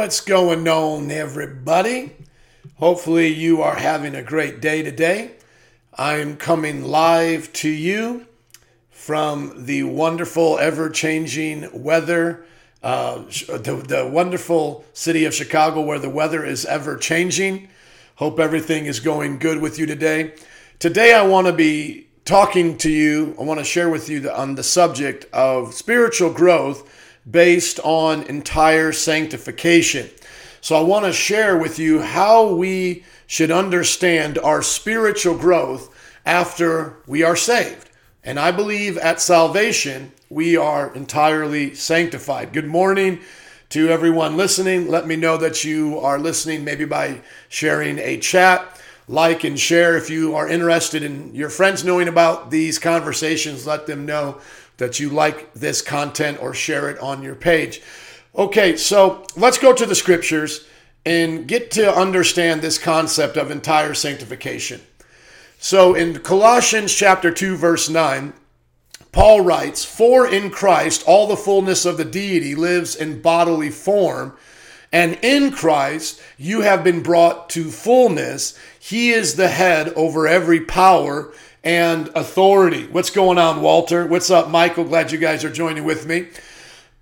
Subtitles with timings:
[0.00, 2.16] What's going on, everybody?
[2.76, 5.32] Hopefully, you are having a great day today.
[5.92, 8.24] I'm coming live to you
[8.88, 12.46] from the wonderful, ever changing weather,
[12.82, 17.68] uh, the, the wonderful city of Chicago where the weather is ever changing.
[18.14, 20.32] Hope everything is going good with you today.
[20.78, 24.34] Today, I want to be talking to you, I want to share with you the,
[24.34, 26.90] on the subject of spiritual growth
[27.30, 30.08] based on entire sanctification.
[30.60, 35.94] So I want to share with you how we should understand our spiritual growth
[36.26, 37.88] after we are saved.
[38.22, 42.52] And I believe at salvation, we are entirely sanctified.
[42.52, 43.20] Good morning
[43.70, 44.88] to everyone listening.
[44.88, 48.78] Let me know that you are listening, maybe by sharing a chat.
[49.08, 53.66] Like and share if you are interested in your friends knowing about these conversations.
[53.66, 54.40] Let them know
[54.80, 57.80] that you like this content or share it on your page.
[58.34, 60.66] Okay, so let's go to the scriptures
[61.06, 64.80] and get to understand this concept of entire sanctification.
[65.58, 68.32] So in Colossians chapter 2 verse 9,
[69.12, 74.32] Paul writes, "For in Christ all the fullness of the deity lives in bodily form,
[74.92, 78.54] and in Christ you have been brought to fullness.
[78.78, 82.86] He is the head over every power and authority.
[82.86, 84.06] What's going on, Walter?
[84.06, 84.84] What's up, Michael?
[84.84, 86.28] Glad you guys are joining with me.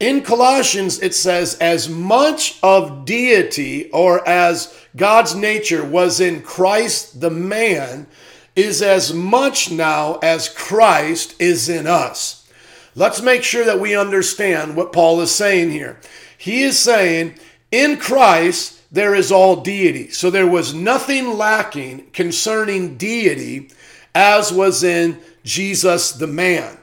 [0.00, 7.20] In Colossians, it says, as much of deity or as God's nature was in Christ
[7.20, 8.06] the man,
[8.55, 12.48] is as much now as Christ is in us.
[12.97, 16.00] Let's make sure that we understand what Paul is saying here.
[16.37, 17.39] He is saying,
[17.70, 20.11] in Christ, there is all deity.
[20.11, 23.70] So there was nothing lacking concerning deity
[24.19, 26.77] as was in Jesus the man.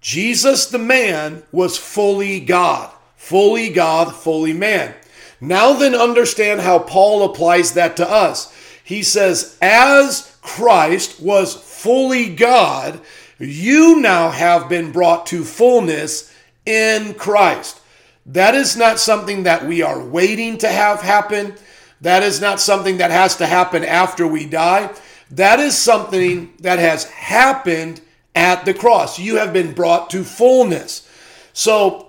[0.00, 4.94] Jesus the man was fully God, fully God, fully man.
[5.40, 8.54] Now then, understand how Paul applies that to us.
[8.84, 13.00] He says, as Christ was fully God,
[13.40, 16.32] you now have been brought to fullness
[16.64, 17.80] in Christ.
[18.26, 21.54] That is not something that we are waiting to have happen.
[22.00, 24.90] That is not something that has to happen after we die.
[25.30, 28.00] That is something that has happened
[28.34, 29.18] at the cross.
[29.18, 31.08] You have been brought to fullness.
[31.52, 32.08] So,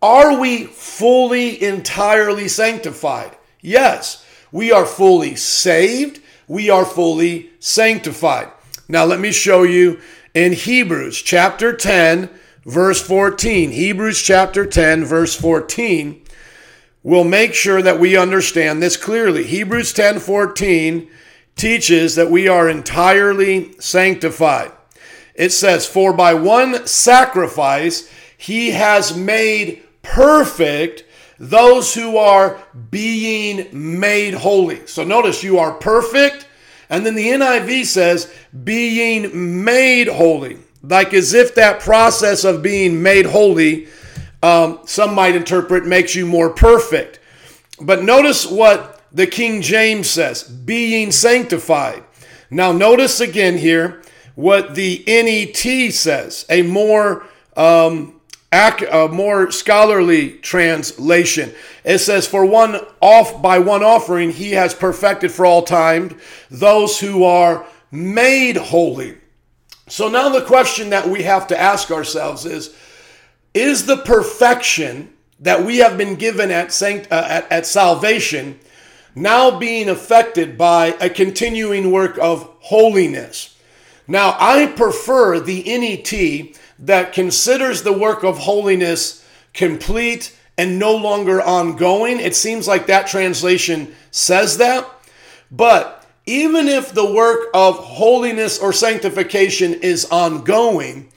[0.00, 3.36] are we fully, entirely sanctified?
[3.60, 6.20] Yes, we are fully saved.
[6.46, 8.50] We are fully sanctified.
[8.88, 10.00] Now, let me show you
[10.32, 12.30] in Hebrews chapter 10,
[12.64, 13.72] verse 14.
[13.72, 16.24] Hebrews chapter 10, verse 14
[17.02, 19.44] We'll make sure that we understand this clearly.
[19.44, 21.08] Hebrews 10 14
[21.58, 24.72] teaches that we are entirely sanctified.
[25.34, 31.04] It says, For by one sacrifice he has made perfect
[31.38, 32.58] those who are
[32.90, 34.86] being made holy.
[34.86, 36.46] So notice you are perfect.
[36.90, 38.32] And then the NIV says,
[38.64, 40.58] being made holy.
[40.82, 43.88] Like as if that process of being made holy,
[44.42, 47.20] um, some might interpret, makes you more perfect.
[47.80, 52.04] But notice what the King James says, being sanctified.
[52.50, 54.02] Now, notice again here
[54.34, 57.26] what the NET says, a more
[57.56, 58.18] um,
[58.50, 61.52] a more scholarly translation.
[61.84, 66.16] It says, "For one off by one offering, he has perfected for all time
[66.50, 69.18] those who are made holy."
[69.88, 72.74] So now the question that we have to ask ourselves is:
[73.52, 78.58] Is the perfection that we have been given at, sanct- uh, at, at salvation
[79.22, 83.56] now being affected by a continuing work of holiness.
[84.06, 91.42] Now, I prefer the NET that considers the work of holiness complete and no longer
[91.42, 92.18] ongoing.
[92.18, 94.88] It seems like that translation says that.
[95.50, 101.10] But even if the work of holiness or sanctification is ongoing,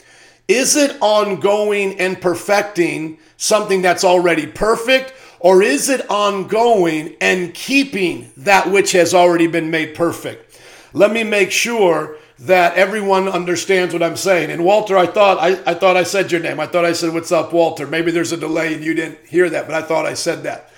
[0.47, 5.13] is it ongoing and perfecting something that's already perfect?
[5.41, 10.59] Or is it ongoing and keeping that which has already been made perfect?
[10.93, 14.51] Let me make sure that everyone understands what I'm saying.
[14.51, 16.59] And Walter, I thought I, I thought I said your name.
[16.59, 17.87] I thought I said, What's up, Walter?
[17.87, 20.71] Maybe there's a delay and you didn't hear that, but I thought I said that.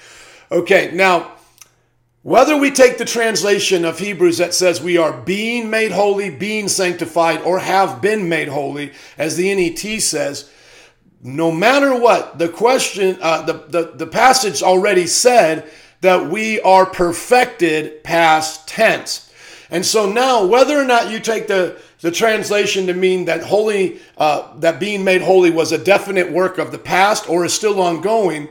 [0.49, 1.33] Okay, now
[2.23, 6.69] whether we take the translation of Hebrews that says we are being made holy, being
[6.69, 10.49] sanctified, or have been made holy, as the NET says,
[11.23, 15.69] no matter what, the question, uh, the, the, the passage already said
[16.01, 19.31] that we are perfected past tense.
[19.69, 23.99] And so now, whether or not you take the, the translation to mean that holy,
[24.17, 27.79] uh, that being made holy was a definite work of the past or is still
[27.79, 28.49] ongoing,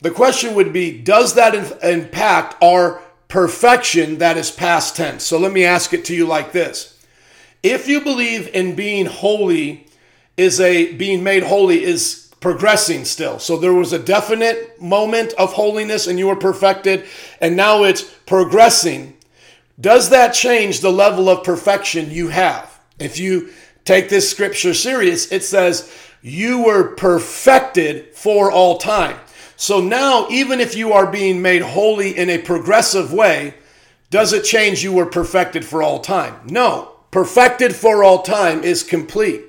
[0.00, 5.24] The question would be Does that impact our perfection that is past tense?
[5.24, 6.98] So let me ask it to you like this
[7.62, 9.87] If you believe in being holy,
[10.38, 13.38] is a being made holy is progressing still.
[13.38, 17.04] So there was a definite moment of holiness and you were perfected,
[17.40, 19.16] and now it's progressing.
[19.80, 22.80] Does that change the level of perfection you have?
[22.98, 23.50] If you
[23.84, 25.92] take this scripture serious, it says,
[26.22, 29.18] You were perfected for all time.
[29.56, 33.54] So now, even if you are being made holy in a progressive way,
[34.10, 36.36] does it change you were perfected for all time?
[36.44, 36.92] No.
[37.10, 39.47] Perfected for all time is complete.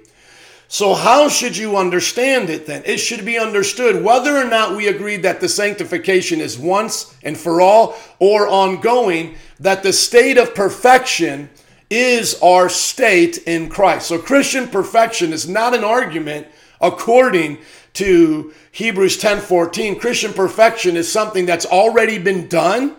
[0.71, 2.83] So, how should you understand it then?
[2.85, 7.35] It should be understood whether or not we agree that the sanctification is once and
[7.35, 11.49] for all or ongoing, that the state of perfection
[11.89, 14.09] is our state in Christ.
[14.09, 16.45] So, Christian perfection is not an argument
[16.79, 17.57] according
[17.93, 19.99] to Hebrews 10:14.
[19.99, 22.95] Christian perfection is something that's already been done.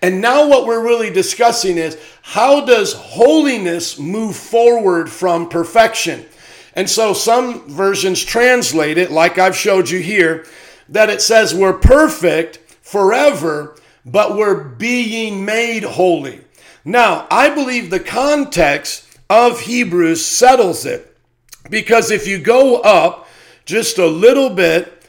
[0.00, 6.24] And now what we're really discussing is how does holiness move forward from perfection?
[6.74, 10.46] And so some versions translate it, like I've showed you here,
[10.88, 16.40] that it says we're perfect forever, but we're being made holy.
[16.84, 21.16] Now, I believe the context of Hebrews settles it.
[21.68, 23.28] Because if you go up
[23.64, 25.04] just a little bit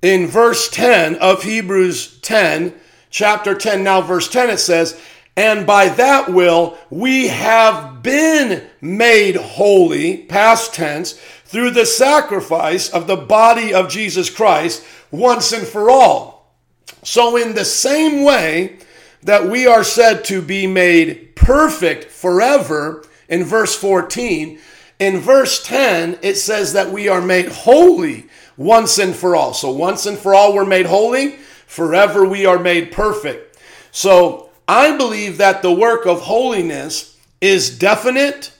[0.00, 2.74] in verse 10 of Hebrews 10,
[3.10, 5.00] chapter 10, now verse 10, it says,
[5.38, 11.12] and by that will we have been made holy, past tense,
[11.44, 16.56] through the sacrifice of the body of Jesus Christ once and for all.
[17.04, 18.78] So, in the same way
[19.22, 24.58] that we are said to be made perfect forever in verse 14,
[24.98, 28.26] in verse 10, it says that we are made holy
[28.56, 29.54] once and for all.
[29.54, 31.36] So, once and for all, we're made holy,
[31.68, 33.56] forever, we are made perfect.
[33.92, 38.52] So, I believe that the work of holiness is definite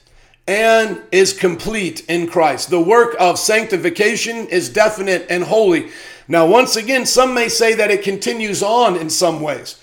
[0.47, 2.71] and is complete in Christ.
[2.71, 5.91] The work of sanctification is definite and holy.
[6.27, 9.79] Now, once again, some may say that it continues on in some ways.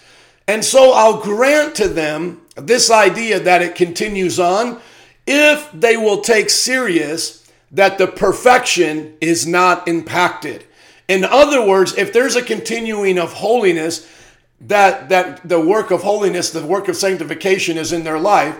[0.48, 4.80] And so I'll grant to them this idea that it continues on
[5.26, 10.64] if they will take serious that the perfection is not impacted.
[11.08, 14.08] In other words, if there's a continuing of holiness,
[14.60, 18.56] that that the work of holiness, the work of sanctification is in their life,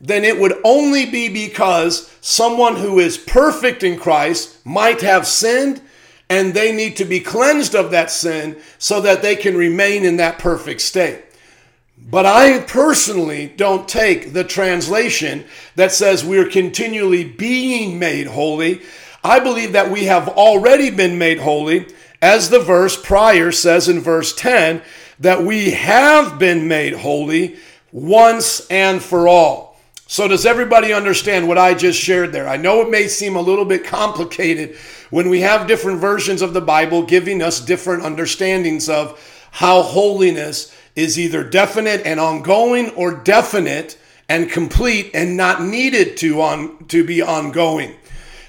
[0.00, 5.80] then it would only be because someone who is perfect in Christ might have sinned
[6.28, 10.16] and they need to be cleansed of that sin so that they can remain in
[10.16, 11.22] that perfect state.
[11.98, 15.44] But I personally don't take the translation
[15.76, 18.82] that says we're continually being made holy.
[19.24, 21.86] I believe that we have already been made holy,
[22.20, 24.82] as the verse prior says in verse 10
[25.20, 27.56] that we have been made holy
[27.92, 29.78] once and for all.
[30.08, 32.48] So, does everybody understand what I just shared there?
[32.48, 34.76] I know it may seem a little bit complicated
[35.10, 39.18] when we have different versions of the Bible giving us different understandings of
[39.50, 43.98] how holiness is either definite and ongoing or definite
[44.28, 47.96] and complete and not needed to on to be ongoing.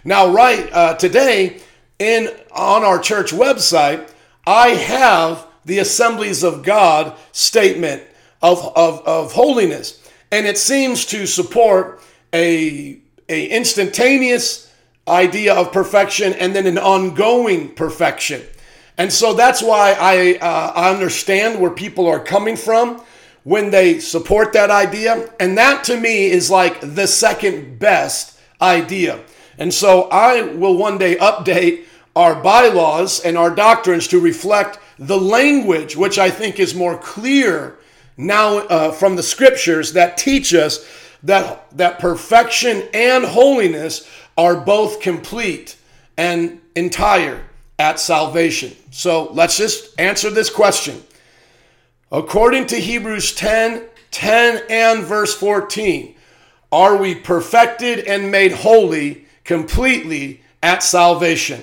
[0.04, 1.60] Now, right uh, today
[1.98, 4.10] in on our church website,
[4.46, 8.02] I have the assemblies of God statement
[8.42, 10.02] of, of, of holiness.
[10.32, 12.02] And it seems to support
[12.34, 13.00] a,
[13.30, 14.72] a instantaneous
[15.08, 18.42] idea of perfection and then an ongoing perfection.
[18.98, 23.02] And so that's why I, uh, I understand where people are coming from
[23.44, 25.30] when they support that idea.
[25.40, 29.20] And that to me is like the second best idea.
[29.58, 35.18] And so I will one day update our bylaws and our doctrines to reflect the
[35.18, 37.78] language, which I think is more clear
[38.18, 40.88] now uh, from the scriptures that teach us
[41.24, 45.78] that, that perfection and holiness are both complete
[46.18, 47.44] and entire
[47.80, 48.76] at salvation.
[48.92, 51.04] So let's just answer this question.
[52.12, 56.16] According to Hebrews 10 10 and verse 14,
[56.72, 61.62] are we perfected and made holy completely at salvation?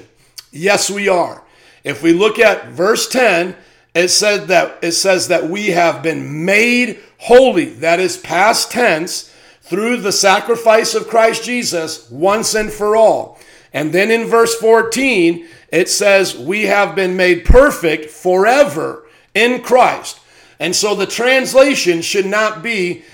[0.53, 1.44] Yes, we are.
[1.85, 3.55] If we look at verse 10,
[3.95, 7.67] it says that it says that we have been made holy.
[7.67, 13.39] That is past tense through the sacrifice of Christ Jesus once and for all.
[13.73, 20.21] And then in verse 14, it says we have been made perfect forever in Christ.
[20.59, 23.05] And so the translation should not be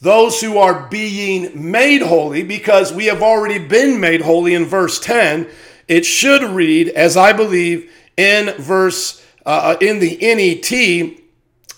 [0.00, 5.00] those who are being made holy because we have already been made holy in verse
[5.00, 5.48] 10.
[5.88, 11.20] It should read, as I believe, in verse uh, in the NET,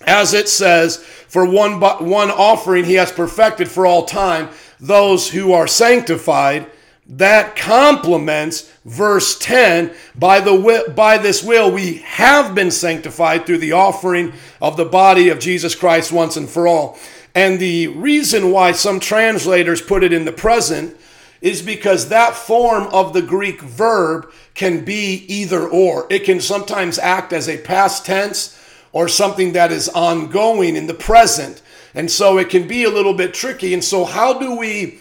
[0.07, 4.49] as it says, for one, but one offering he has perfected for all time
[4.81, 6.71] those who are sanctified.
[7.11, 13.73] That complements verse 10 by the by this will we have been sanctified through the
[13.73, 16.99] offering of the body of Jesus Christ once and for all.
[17.35, 20.98] And the reason why some translators put it in the present
[21.41, 26.07] is because that form of the Greek verb can be either or.
[26.11, 28.59] It can sometimes act as a past tense
[28.93, 31.63] or something that is ongoing in the present.
[31.95, 33.73] And so it can be a little bit tricky.
[33.75, 35.01] And so, how do we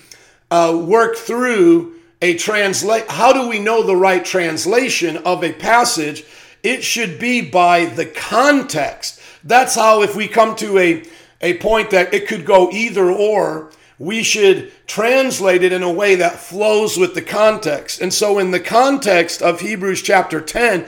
[0.52, 3.10] uh, work through a translate?
[3.10, 6.24] How do we know the right translation of a passage?
[6.64, 9.22] It should be by the context.
[9.44, 11.04] That's how, if we come to a
[11.42, 16.16] a point that it could go either or, we should translate it in a way
[16.16, 18.00] that flows with the context.
[18.02, 20.86] And so, in the context of Hebrews chapter 10,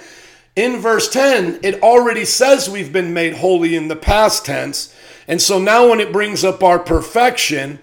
[0.56, 4.94] in verse 10, it already says we've been made holy in the past tense.
[5.28, 7.80] And so now, when it brings up our perfection,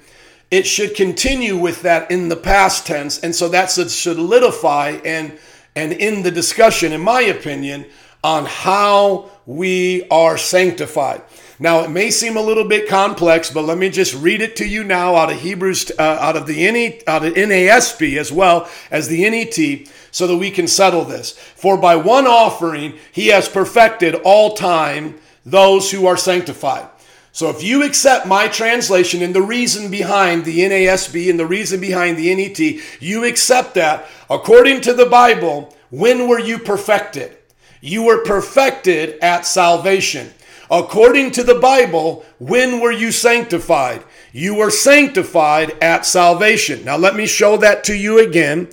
[0.51, 3.19] it should continue with that in the past tense.
[3.19, 5.39] And so that should solidify and,
[5.75, 7.87] and in the discussion, in my opinion,
[8.23, 11.23] on how we are sanctified.
[11.59, 14.67] Now, it may seem a little bit complex, but let me just read it to
[14.67, 18.69] you now out of Hebrews, uh, out of the NE, out of NASB as well
[18.91, 21.33] as the NET, so that we can settle this.
[21.33, 26.89] For by one offering he has perfected all time those who are sanctified.
[27.33, 31.81] So if you accept my translation and the reason behind the NASB and the reason
[31.81, 32.59] behind the NET,
[33.01, 37.37] you accept that according to the Bible, when were you perfected?
[37.81, 40.33] You were perfected at salvation.
[40.71, 44.03] According to the Bible, when were you sanctified?
[44.33, 46.85] You were sanctified at salvation.
[46.85, 48.69] Now let me show that to you again.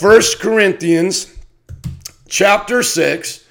[0.00, 1.36] 1 Corinthians
[2.28, 3.44] chapter 6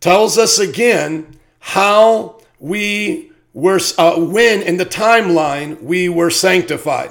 [0.00, 7.10] tells us again how we were uh, when in the timeline we were sanctified.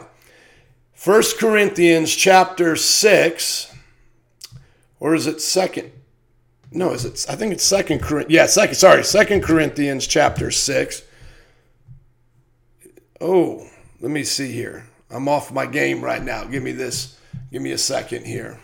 [1.04, 3.76] 1 Corinthians chapter 6
[5.00, 5.92] or is it second?
[6.76, 7.26] No, is it?
[7.30, 8.34] I think it's Second Corinthians.
[8.34, 8.76] Yeah, second.
[8.76, 11.04] Sorry, Second Corinthians chapter six.
[13.22, 13.66] Oh,
[14.02, 14.88] let me see here.
[15.10, 16.44] I'm off my game right now.
[16.44, 17.18] Give me this.
[17.52, 18.60] Give me a second here.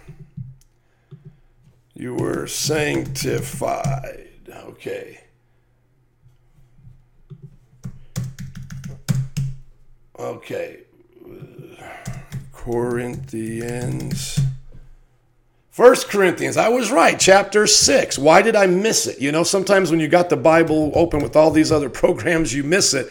[1.93, 4.27] You were sanctified.
[4.49, 5.21] Okay.
[10.19, 10.79] Okay.
[12.51, 14.39] Corinthians.
[15.71, 18.19] First Corinthians, I was right, chapter 6.
[18.19, 19.21] Why did I miss it?
[19.21, 22.61] You know, sometimes when you got the Bible open with all these other programs, you
[22.61, 23.09] miss it.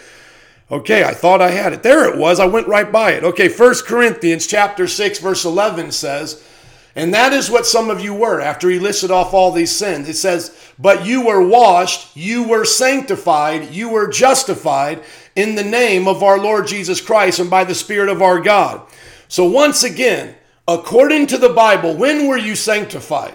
[0.71, 1.83] Okay, I thought I had it.
[1.83, 2.38] There it was.
[2.38, 3.25] I went right by it.
[3.25, 6.47] Okay, First Corinthians chapter 6 verse 11 says,
[6.95, 10.09] and that is what some of you were after he listed off all these sins.
[10.09, 15.02] It says, But you were washed, you were sanctified, you were justified
[15.35, 18.83] in the name of our Lord Jesus Christ and by the Spirit of our God.
[19.29, 20.35] So once again,
[20.71, 23.35] According to the Bible, when were you sanctified?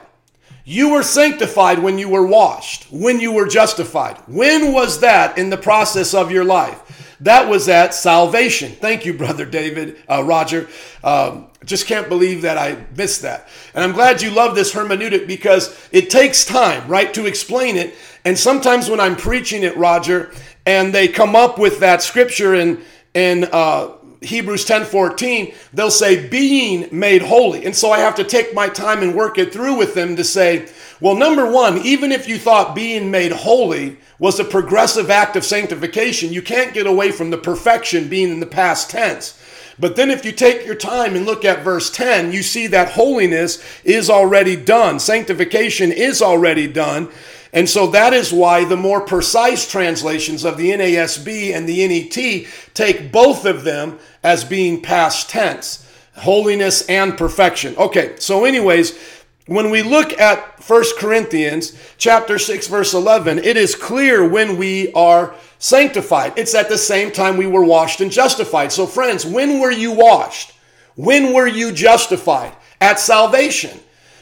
[0.63, 4.15] You were sanctified when you were washed, when you were justified.
[4.25, 7.17] When was that in the process of your life?
[7.19, 8.71] That was at salvation.
[8.71, 10.69] Thank you, Brother David, uh, Roger.
[11.03, 13.49] Um, just can't believe that I missed that.
[13.73, 17.95] And I'm glad you love this hermeneutic because it takes time, right, to explain it.
[18.23, 20.31] And sometimes when I'm preaching it, Roger,
[20.65, 22.81] and they come up with that scripture and
[23.13, 27.65] and uh, Hebrews 10 14, they'll say, being made holy.
[27.65, 30.23] And so I have to take my time and work it through with them to
[30.23, 30.67] say,
[31.01, 35.43] well, number one, even if you thought being made holy was a progressive act of
[35.43, 39.39] sanctification, you can't get away from the perfection being in the past tense.
[39.77, 42.93] But then if you take your time and look at verse 10, you see that
[42.93, 44.99] holiness is already done.
[44.99, 47.09] Sanctification is already done.
[47.55, 52.47] And so that is why the more precise translations of the NASB and the NET
[52.73, 57.73] take both of them as being past tense, holiness and perfection.
[57.77, 58.99] Okay, so anyways,
[59.47, 64.91] when we look at 1 Corinthians chapter 6 verse 11, it is clear when we
[64.91, 66.33] are sanctified.
[66.35, 68.73] It's at the same time we were washed and justified.
[68.73, 70.51] So friends, when were you washed?
[70.95, 72.53] When were you justified?
[72.81, 73.79] At salvation.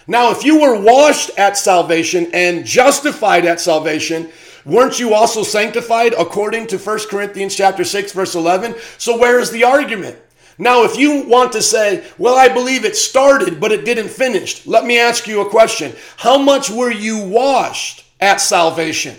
[0.08, 4.30] Now, if you were washed at salvation and justified at salvation,
[4.66, 8.76] weren't you also sanctified according to 1 Corinthians chapter 6 verse 11?
[8.98, 10.18] So where is the argument?
[10.58, 14.68] Now, if you want to say, well, I believe it started, but it didn't finish,
[14.68, 15.94] let me ask you a question.
[16.18, 19.16] How much were you washed at salvation?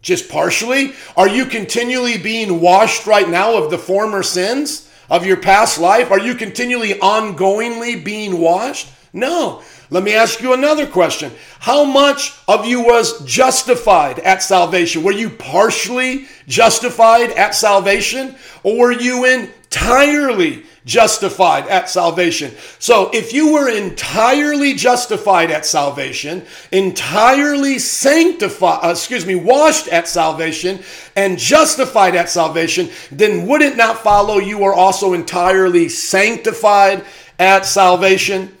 [0.00, 0.92] Just partially?
[1.16, 6.10] Are you continually being washed right now of the former sins of your past life?
[6.10, 8.90] Are you continually ongoingly being washed?
[9.12, 9.62] No.
[9.94, 11.30] Let me ask you another question.
[11.60, 15.04] How much of you was justified at salvation?
[15.04, 18.34] Were you partially justified at salvation
[18.64, 22.52] or were you entirely justified at salvation.
[22.78, 30.08] So if you were entirely justified at salvation, entirely sanctified, uh, excuse me, washed at
[30.08, 30.82] salvation,
[31.16, 37.02] and justified at salvation, then would it not follow you are also entirely sanctified
[37.38, 38.54] at salvation?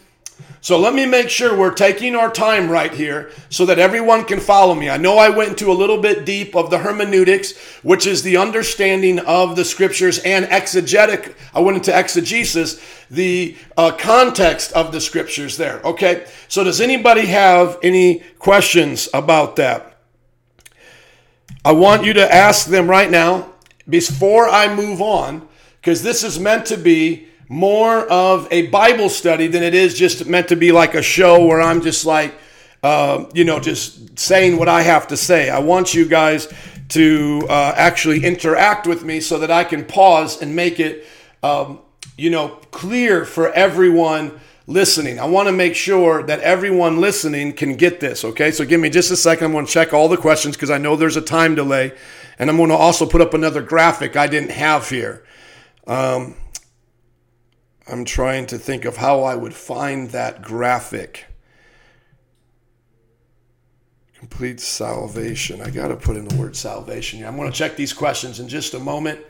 [0.64, 4.40] So let me make sure we're taking our time right here so that everyone can
[4.40, 4.88] follow me.
[4.88, 8.38] I know I went into a little bit deep of the hermeneutics, which is the
[8.38, 11.34] understanding of the scriptures, and exegetic.
[11.54, 12.80] I went into exegesis,
[13.10, 15.82] the uh, context of the scriptures there.
[15.82, 16.26] Okay.
[16.48, 19.98] So does anybody have any questions about that?
[21.62, 23.52] I want you to ask them right now
[23.86, 25.46] before I move on,
[25.82, 30.26] because this is meant to be more of a Bible study than it is just
[30.26, 32.34] meant to be like a show where I'm just like,
[32.82, 35.50] uh, you know, just saying what I have to say.
[35.50, 36.52] I want you guys
[36.90, 41.06] to uh, actually interact with me so that I can pause and make it,
[41.42, 41.80] um,
[42.16, 45.18] you know, clear for everyone listening.
[45.18, 48.50] I want to make sure that everyone listening can get this, okay?
[48.50, 49.46] So give me just a second.
[49.46, 51.92] I'm going to check all the questions because I know there's a time delay.
[52.38, 55.24] And I'm going to also put up another graphic I didn't have here.
[55.86, 56.34] Um,
[57.86, 61.26] I'm trying to think of how I would find that graphic.
[64.18, 65.60] Complete salvation.
[65.60, 67.28] I got to put in the word salvation here.
[67.28, 69.20] I'm going to check these questions in just a moment.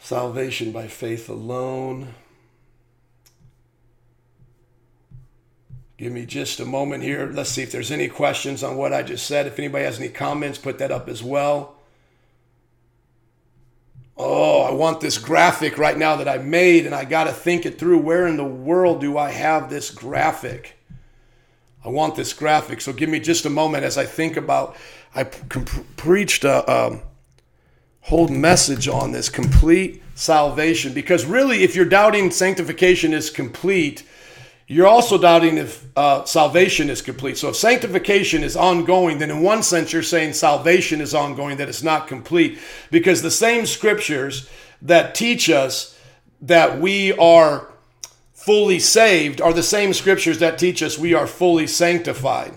[0.00, 2.14] Salvation by faith alone.
[5.98, 7.26] Give me just a moment here.
[7.26, 9.46] Let's see if there's any questions on what I just said.
[9.46, 11.77] If anybody has any comments, put that up as well.
[14.20, 17.64] Oh, I want this graphic right now that I made, and I got to think
[17.64, 17.98] it through.
[17.98, 20.76] Where in the world do I have this graphic?
[21.84, 22.80] I want this graphic.
[22.80, 24.76] So give me just a moment as I think about.
[25.14, 27.00] I preached a, a
[28.02, 34.02] whole message on this complete salvation because really, if you're doubting sanctification is complete,
[34.70, 37.38] you're also doubting if uh, salvation is complete.
[37.38, 41.70] So if sanctification is ongoing, then in one sense you're saying salvation is ongoing, that
[41.70, 42.58] it's not complete.
[42.90, 44.48] Because the same scriptures
[44.82, 45.98] that teach us
[46.42, 47.72] that we are
[48.34, 52.52] fully saved are the same scriptures that teach us we are fully sanctified.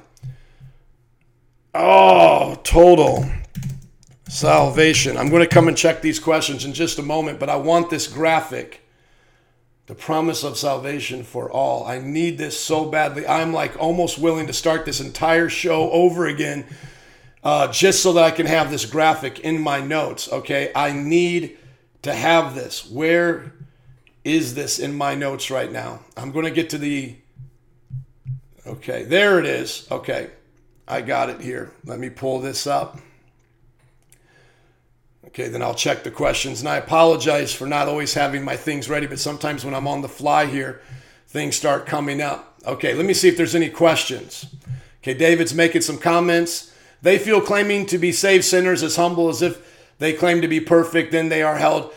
[1.73, 3.25] Oh, total
[4.27, 5.15] salvation.
[5.15, 7.89] I'm going to come and check these questions in just a moment, but I want
[7.89, 8.80] this graphic
[9.91, 11.85] the promise of salvation for all.
[11.85, 13.27] I need this so badly.
[13.27, 16.65] I'm like almost willing to start this entire show over again
[17.43, 20.31] uh, just so that I can have this graphic in my notes.
[20.31, 21.57] Okay, I need
[22.03, 22.89] to have this.
[22.89, 23.51] Where
[24.23, 25.99] is this in my notes right now?
[26.15, 27.17] I'm going to get to the.
[28.65, 29.89] Okay, there it is.
[29.91, 30.29] Okay,
[30.87, 31.73] I got it here.
[31.83, 33.01] Let me pull this up.
[35.27, 36.61] Okay, then I'll check the questions.
[36.61, 40.01] And I apologize for not always having my things ready, but sometimes when I'm on
[40.01, 40.81] the fly here,
[41.27, 42.59] things start coming up.
[42.65, 44.47] Okay, let me see if there's any questions.
[45.01, 46.73] Okay, David's making some comments.
[47.01, 50.59] They feel claiming to be saved sinners as humble as if they claim to be
[50.59, 51.93] perfect, then they are held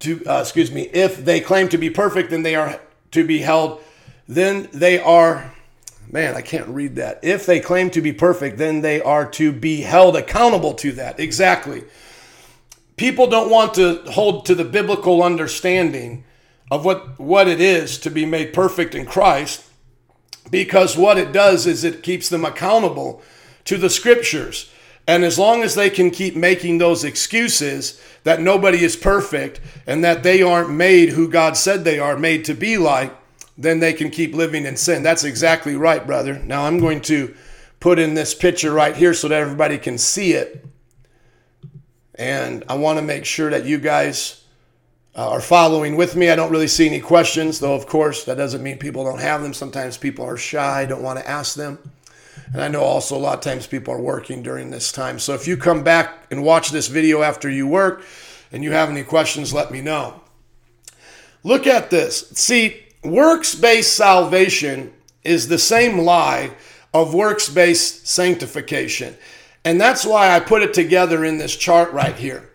[0.00, 2.80] to, uh, excuse me, if they claim to be perfect, then they are
[3.12, 3.80] to be held,
[4.26, 5.52] then they are,
[6.10, 7.20] man, I can't read that.
[7.22, 11.20] If they claim to be perfect, then they are to be held accountable to that.
[11.20, 11.84] Exactly
[13.00, 16.22] people don't want to hold to the biblical understanding
[16.70, 19.64] of what, what it is to be made perfect in Christ
[20.50, 23.22] because what it does is it keeps them accountable
[23.64, 24.70] to the scriptures.
[25.08, 30.04] And as long as they can keep making those excuses that nobody is perfect and
[30.04, 33.16] that they aren't made who God said they are made to be like,
[33.56, 35.02] then they can keep living in sin.
[35.02, 36.38] That's exactly right, brother.
[36.40, 37.34] Now I'm going to
[37.80, 40.66] put in this picture right here so that everybody can see it.
[42.20, 44.44] And I want to make sure that you guys
[45.16, 46.28] uh, are following with me.
[46.28, 49.42] I don't really see any questions, though, of course, that doesn't mean people don't have
[49.42, 49.54] them.
[49.54, 51.78] Sometimes people are shy, don't want to ask them.
[52.52, 55.18] And I know also a lot of times people are working during this time.
[55.18, 58.04] So if you come back and watch this video after you work
[58.52, 60.20] and you have any questions, let me know.
[61.42, 62.28] Look at this.
[62.34, 64.92] See, works based salvation
[65.24, 66.50] is the same lie
[66.92, 69.16] of works based sanctification.
[69.64, 72.50] And that's why I put it together in this chart right here.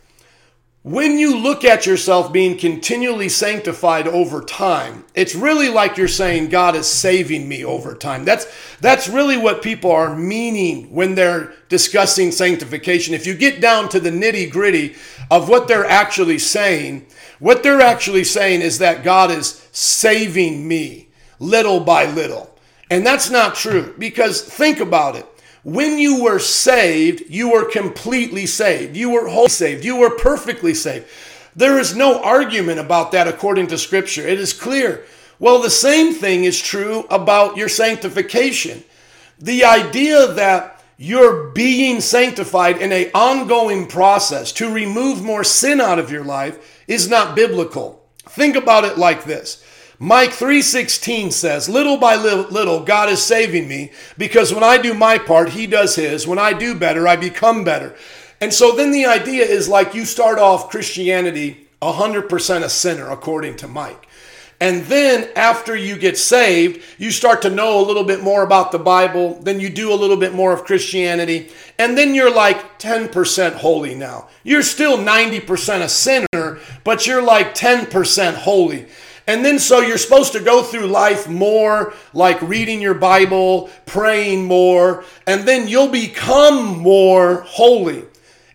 [0.81, 6.49] When you look at yourself being continually sanctified over time, it's really like you're saying
[6.49, 8.23] God is saving me over time.
[8.23, 8.45] That's
[8.81, 13.15] that's really what people are meaning when they're discussing sanctification.
[13.15, 14.95] If you get down to the nitty-gritty
[15.31, 17.07] of what they're actually saying,
[17.39, 21.07] what they're actually saying is that God is saving me
[21.39, 22.55] little by little.
[22.91, 25.25] And that's not true because think about it.
[25.65, 28.95] When you were saved, you were completely saved.
[28.95, 29.83] You were wholly saved.
[29.83, 31.07] You were perfectly saved.
[31.55, 34.27] There is no argument about that according to Scripture.
[34.27, 35.05] It is clear.
[35.39, 38.83] Well, the same thing is true about your sanctification.
[39.39, 45.97] The idea that you're being sanctified in an ongoing process to remove more sin out
[45.97, 48.07] of your life is not biblical.
[48.19, 49.65] Think about it like this.
[49.99, 55.17] Mike 3:16 says, "Little by little God is saving me because when I do my
[55.17, 56.27] part, he does his.
[56.27, 57.95] When I do better, I become better."
[58.41, 63.55] And so then the idea is like you start off Christianity 100% a sinner according
[63.57, 64.07] to Mike.
[64.59, 68.71] And then after you get saved, you start to know a little bit more about
[68.71, 69.37] the Bible.
[69.41, 71.49] Then you do a little bit more of Christianity.
[71.77, 74.27] And then you're like 10% holy now.
[74.43, 78.85] You're still 90% a sinner, but you're like 10% holy.
[79.27, 84.45] And then so you're supposed to go through life more like reading your Bible, praying
[84.45, 88.03] more, and then you'll become more holy.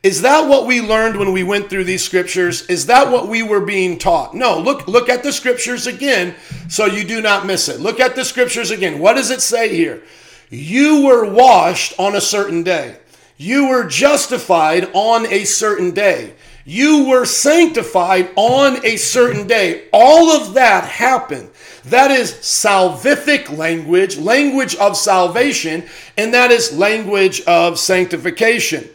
[0.03, 2.65] Is that what we learned when we went through these scriptures?
[2.67, 4.35] Is that what we were being taught?
[4.35, 6.35] No, look look at the scriptures again
[6.69, 7.81] so you do not miss it.
[7.81, 8.99] Look at the scriptures again.
[8.99, 10.03] What does it say here?
[10.49, 12.97] You were washed on a certain day.
[13.37, 16.35] You were justified on a certain day.
[16.71, 19.89] You were sanctified on a certain day.
[19.93, 21.51] All of that happened.
[21.87, 28.89] That is salvific language, language of salvation, and that is language of sanctification.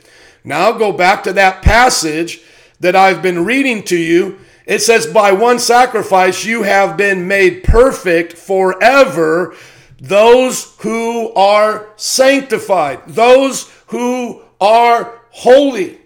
[0.45, 2.39] Now go back to that passage
[2.79, 4.39] that I've been reading to you.
[4.65, 9.53] It says, By one sacrifice you have been made perfect forever,
[9.99, 15.99] those who are sanctified, those who are holy.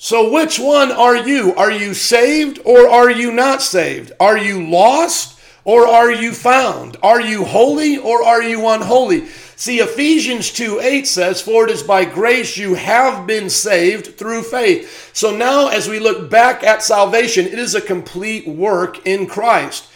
[0.00, 1.56] So, which one are you?
[1.56, 4.12] Are you saved or are you not saved?
[4.20, 6.96] Are you lost or are you found?
[7.02, 9.26] Are you holy or are you unholy?
[9.56, 14.44] See, Ephesians 2 8 says, For it is by grace you have been saved through
[14.44, 15.10] faith.
[15.12, 19.88] So now, as we look back at salvation, it is a complete work in Christ.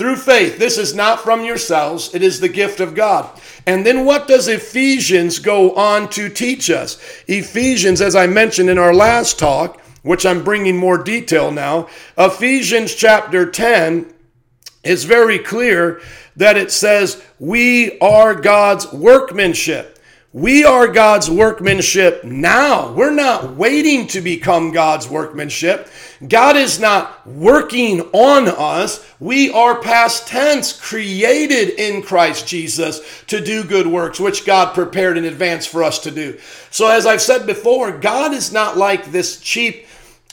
[0.00, 0.58] Through faith.
[0.58, 3.28] This is not from yourselves, it is the gift of God.
[3.66, 6.98] And then what does Ephesians go on to teach us?
[7.26, 11.86] Ephesians, as I mentioned in our last talk, which I'm bringing more detail now,
[12.16, 14.10] Ephesians chapter 10
[14.84, 16.00] is very clear
[16.34, 19.98] that it says, We are God's workmanship.
[20.32, 22.90] We are God's workmanship now.
[22.92, 25.90] We're not waiting to become God's workmanship.
[26.26, 29.06] God is not working on us.
[29.20, 35.16] We are past tense, created in Christ Jesus to do good works, which God prepared
[35.16, 36.38] in advance for us to do.
[36.70, 39.86] So, as I've said before, God is not like this cheap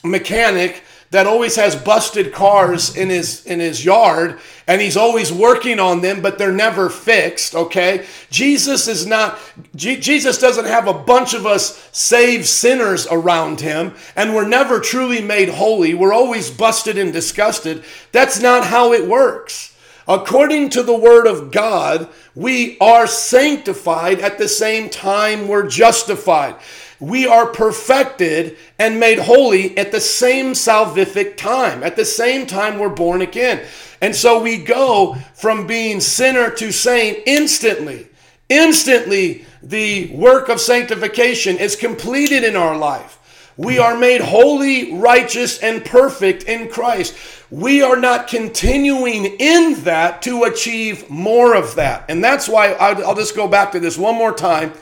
[0.04, 5.80] mechanic that always has busted cars in his in his yard and he's always working
[5.80, 8.06] on them but they're never fixed okay?
[8.30, 9.38] Jesus is not
[9.74, 14.80] G- jesus doesn't have a bunch of us saved sinners around him and we're never
[14.80, 15.94] truly made holy.
[15.94, 17.84] We're always busted and disgusted.
[18.12, 19.74] That's not how it works.
[20.06, 26.56] According to the Word of God, we are sanctified at the same time we're justified
[27.00, 31.82] we are perfected and made holy at the same salvific time.
[31.82, 33.64] At the same time, we're born again.
[34.00, 38.08] And so we go from being sinner to saint instantly.
[38.48, 43.16] Instantly, the work of sanctification is completed in our life.
[43.56, 47.16] We are made holy, righteous, and perfect in Christ.
[47.50, 52.04] We are not continuing in that to achieve more of that.
[52.08, 54.72] And that's why I'll just go back to this one more time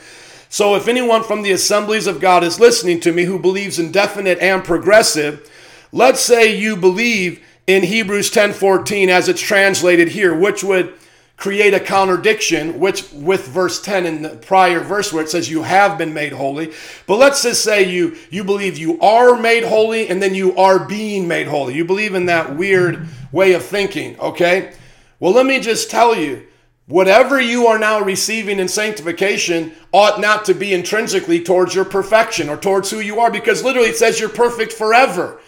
[0.49, 3.91] so if anyone from the assemblies of God is listening to me who believes in
[3.91, 5.49] definite and progressive,
[5.91, 10.93] let's say you believe in Hebrews 10:14 as it's translated here, which would
[11.35, 15.61] create a contradiction which with verse 10 in the prior verse where it says you
[15.61, 16.73] have been made holy.
[17.05, 20.79] But let's just say you you believe you are made holy and then you are
[20.79, 21.75] being made holy.
[21.75, 24.73] You believe in that weird way of thinking okay?
[25.19, 26.46] Well let me just tell you
[26.87, 32.47] Whatever you are now receiving in sanctification ought not to be intrinsically towards your perfection
[32.47, 35.41] or towards who you are, because literally it says you're perfect forever.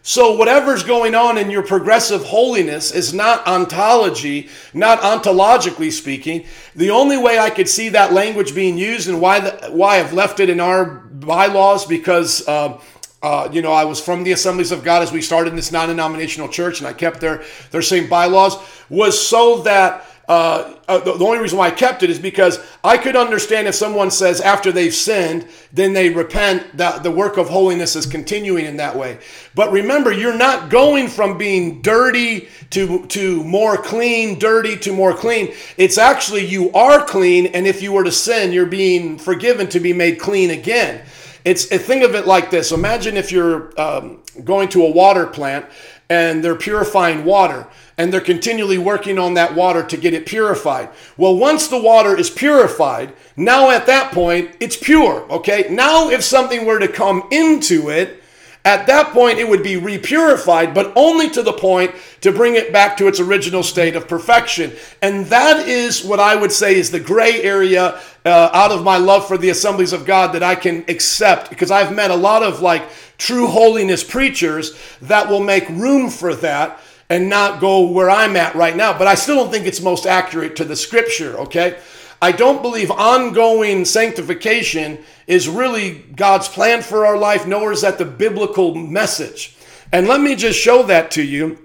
[0.00, 6.46] So, whatever's going on in your progressive holiness is not ontology, not ontologically speaking.
[6.76, 10.12] The only way I could see that language being used and why, the, why I've
[10.12, 12.80] left it in our bylaws, because uh,
[13.22, 15.72] uh, you know, I was from the Assemblies of God as we started in this
[15.72, 18.56] non-denominational church, and I kept their their same bylaws
[18.88, 22.58] was so that uh, uh, the, the, only reason why I kept it is because
[22.82, 27.36] I could understand if someone says after they've sinned, then they repent, that the work
[27.36, 29.18] of holiness is continuing in that way.
[29.54, 35.14] But remember, you're not going from being dirty to, to more clean, dirty to more
[35.14, 35.54] clean.
[35.76, 39.78] It's actually you are clean, and if you were to sin, you're being forgiven to
[39.78, 41.04] be made clean again.
[41.44, 42.72] It's think of it like this.
[42.72, 45.66] Imagine if you're um, going to a water plant
[46.08, 47.66] and they're purifying water
[47.98, 50.88] and they're continually working on that water to get it purified.
[51.16, 55.66] Well, once the water is purified, now at that point, it's pure, okay?
[55.70, 58.22] Now, if something were to come into it,
[58.66, 62.72] at that point, it would be repurified, but only to the point to bring it
[62.72, 64.72] back to its original state of perfection.
[65.00, 68.96] And that is what I would say is the gray area uh, out of my
[68.96, 72.42] love for the assemblies of God that I can accept because I've met a lot
[72.42, 72.82] of like
[73.18, 78.56] true holiness preachers that will make room for that and not go where I'm at
[78.56, 78.98] right now.
[78.98, 81.78] But I still don't think it's most accurate to the scripture, okay?
[82.20, 87.98] I don't believe ongoing sanctification is really God's plan for our life, nor is that
[87.98, 89.56] the biblical message.
[89.92, 91.58] And let me just show that to you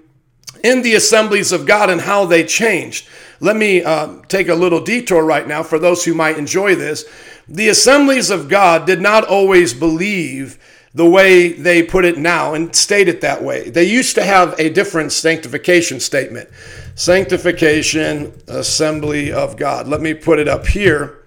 [0.62, 3.08] in the assemblies of God and how they changed.
[3.40, 7.04] Let me uh, take a little detour right now for those who might enjoy this.
[7.48, 10.58] The assemblies of God did not always believe
[10.94, 13.70] the way they put it now and state it that way.
[13.70, 16.50] They used to have a different sanctification statement
[16.94, 19.88] Sanctification, Assembly of God.
[19.88, 21.24] Let me put it up here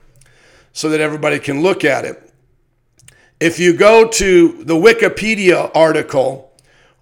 [0.73, 2.21] so that everybody can look at it.
[3.39, 6.53] If you go to the Wikipedia article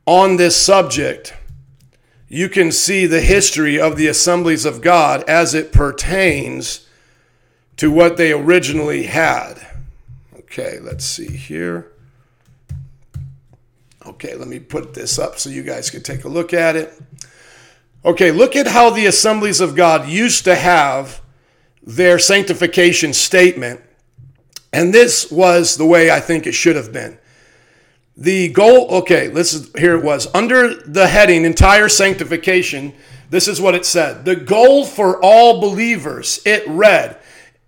[0.06, 1.34] on this subject,
[2.28, 6.88] you can see the history of the assemblies of God as it pertains
[7.78, 9.56] to what they originally had.
[10.39, 11.91] Okay, let's see here.
[14.06, 16.93] Okay, let me put this up so you guys can take a look at it.
[18.06, 21.22] Okay, look at how the assemblies of God used to have
[21.82, 23.80] their sanctification statement.
[24.74, 27.18] And this was the way I think it should have been.
[28.18, 30.28] The goal, okay, this is here it was.
[30.36, 32.94] Under the heading entire sanctification,
[33.30, 34.26] this is what it said.
[34.26, 37.18] The goal for all believers, it read,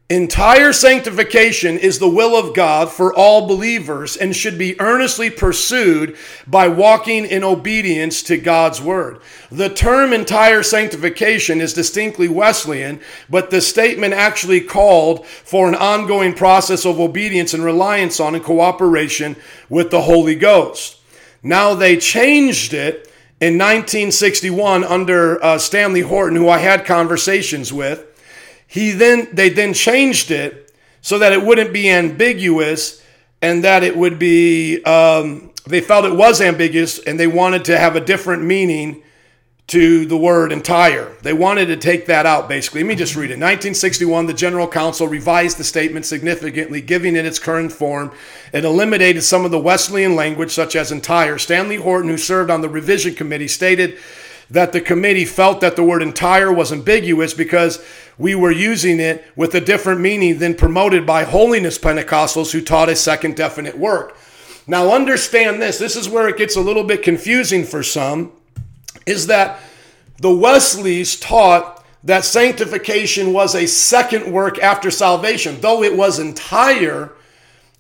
[0.10, 6.16] Entire sanctification is the will of God for all believers and should be earnestly pursued
[6.46, 9.20] by walking in obedience to God's word.
[9.50, 16.36] The term entire sanctification is distinctly Wesleyan, but the statement actually called for an ongoing
[16.36, 19.36] process of obedience and reliance on and cooperation
[19.70, 21.00] with the Holy Ghost.
[21.42, 28.06] Now they changed it in 1961 under uh, Stanley Horton, who I had conversations with
[28.68, 33.04] he then they then changed it so that it wouldn't be ambiguous
[33.42, 37.78] and that it would be um, they felt it was ambiguous and they wanted to
[37.78, 39.04] have a different meaning
[39.68, 41.12] to the word entire.
[41.24, 42.84] They wanted to take that out, basically.
[42.84, 43.42] Let me just read it.
[43.42, 48.12] 1961, the General Council revised the statement significantly, giving it its current form.
[48.54, 51.40] It eliminated some of the Wesleyan language, such as entire.
[51.40, 53.98] Stanley Horton, who served on the revision committee, stated
[54.50, 57.84] that the committee felt that the word entire was ambiguous because
[58.18, 62.90] we were using it with a different meaning than promoted by holiness Pentecostals who taught
[62.90, 64.18] a second definite work.
[64.68, 68.32] Now, understand this this is where it gets a little bit confusing for some
[69.06, 69.60] is that
[70.20, 75.60] the Wesleys taught that sanctification was a second work after salvation.
[75.60, 77.12] Though it was entire,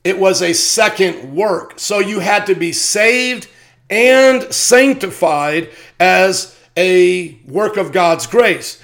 [0.04, 1.80] it was a second work.
[1.80, 3.47] So you had to be saved
[3.89, 8.81] and sanctified as a work of God's grace.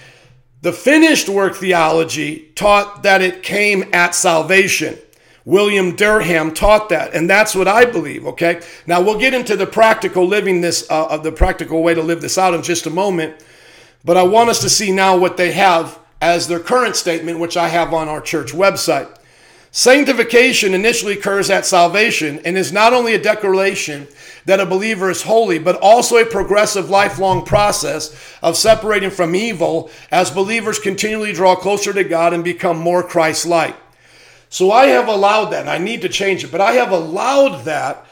[0.62, 4.97] The finished work theology taught that it came at salvation.
[5.43, 8.27] William Durham taught that, and that's what I believe.
[8.27, 12.04] Okay, now we'll get into the practical living this, uh, of the practical way to
[12.04, 13.43] live this out in just a moment.
[14.06, 17.58] But I want us to see now what they have as their current statement, which
[17.58, 19.10] I have on our church website.
[19.74, 24.06] Sanctification initially occurs at salvation and is not only a declaration
[24.44, 29.90] that a believer is holy, but also a progressive lifelong process of separating from evil
[30.12, 33.76] as believers continually draw closer to God and become more Christ like.
[34.50, 35.70] So I have allowed that.
[35.70, 38.06] I need to change it, but I have allowed that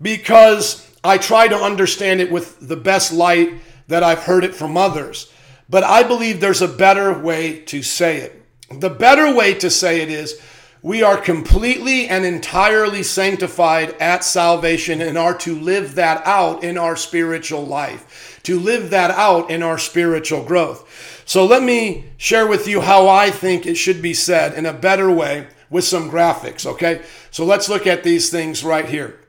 [0.00, 4.78] because I try to understand it with the best light that I've heard it from
[4.78, 5.30] others.
[5.68, 8.42] But I believe there's a better way to say it.
[8.70, 10.40] The better way to say it is
[10.82, 16.76] we are completely and entirely sanctified at salvation and are to live that out in
[16.76, 21.22] our spiritual life, to live that out in our spiritual growth.
[21.24, 24.72] So let me share with you how I think it should be said in a
[24.72, 27.02] better way with some graphics, okay?
[27.30, 29.20] So let's look at these things right here.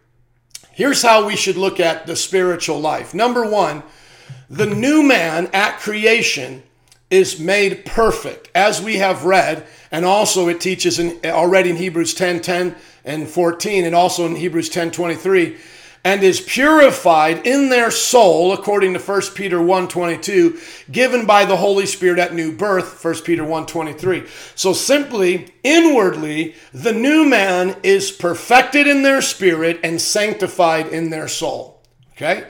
[0.71, 3.13] Here's how we should look at the spiritual life.
[3.13, 3.83] Number one,
[4.49, 6.63] the new man at creation
[7.13, 12.15] is made perfect, as we have read, and also it teaches in, already in Hebrews
[12.15, 15.57] 10 10 and 14, and also in Hebrews 10 23
[16.05, 20.59] and is purified in their soul according to 1 Peter 1:22
[20.91, 26.91] given by the Holy Spirit at new birth 1 Peter 1:23 so simply inwardly the
[26.91, 31.81] new man is perfected in their spirit and sanctified in their soul
[32.17, 32.47] okay?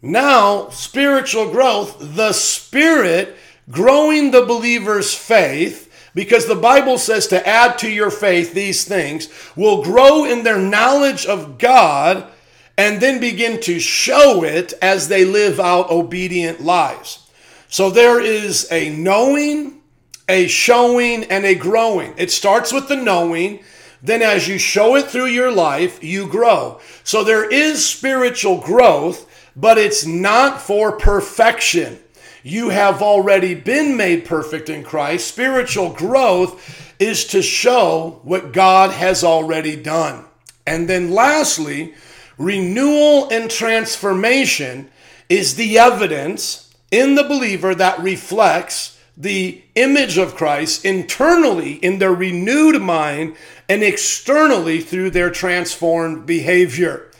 [0.00, 3.36] Now spiritual growth the spirit
[3.70, 9.28] growing the believer's faith because the Bible says to add to your faith these things
[9.56, 12.30] will grow in their knowledge of God
[12.76, 17.20] and then begin to show it as they live out obedient lives.
[17.68, 19.80] So there is a knowing,
[20.28, 22.14] a showing, and a growing.
[22.16, 23.60] It starts with the knowing.
[24.02, 26.78] Then, as you show it through your life, you grow.
[27.04, 31.98] So, there is spiritual growth, but it's not for perfection.
[32.44, 35.26] You have already been made perfect in Christ.
[35.26, 40.26] Spiritual growth is to show what God has already done.
[40.66, 41.94] And then, lastly,
[42.38, 44.90] Renewal and transformation
[45.28, 52.12] is the evidence in the believer that reflects the image of Christ internally in their
[52.12, 53.36] renewed mind
[53.68, 57.10] and externally through their transformed behavior.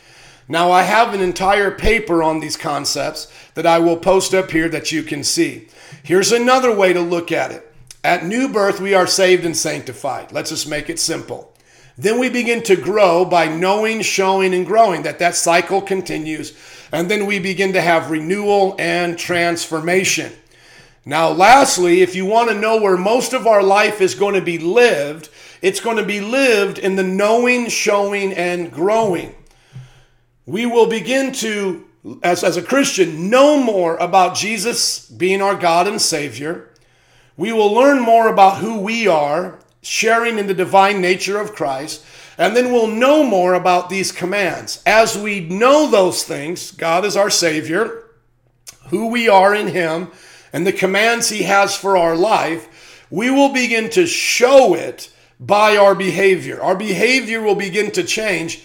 [0.49, 4.69] Now, I have an entire paper on these concepts that I will post up here
[4.69, 5.69] that you can see.
[6.03, 7.73] Here's another way to look at it.
[8.03, 10.33] At new birth, we are saved and sanctified.
[10.33, 11.55] Let's just make it simple.
[11.97, 16.57] Then we begin to grow by knowing, showing, and growing, that that cycle continues.
[16.93, 20.33] And then we begin to have renewal and transformation.
[21.07, 24.40] Now, lastly, if you want to know where most of our life is going to
[24.40, 25.29] be lived,
[25.62, 29.35] it's going to be lived in the knowing, showing, and growing.
[30.47, 31.84] We will begin to,
[32.23, 36.71] as, as a Christian, know more about Jesus being our God and Savior.
[37.37, 42.05] We will learn more about who we are sharing in the divine nature of Christ.
[42.37, 44.83] And then we'll know more about these commands.
[44.85, 48.05] As we know those things, God is our Savior,
[48.88, 50.09] who we are in Him,
[50.53, 55.77] and the commands He has for our life, we will begin to show it by
[55.77, 56.61] our behavior.
[56.62, 58.64] Our behavior will begin to change.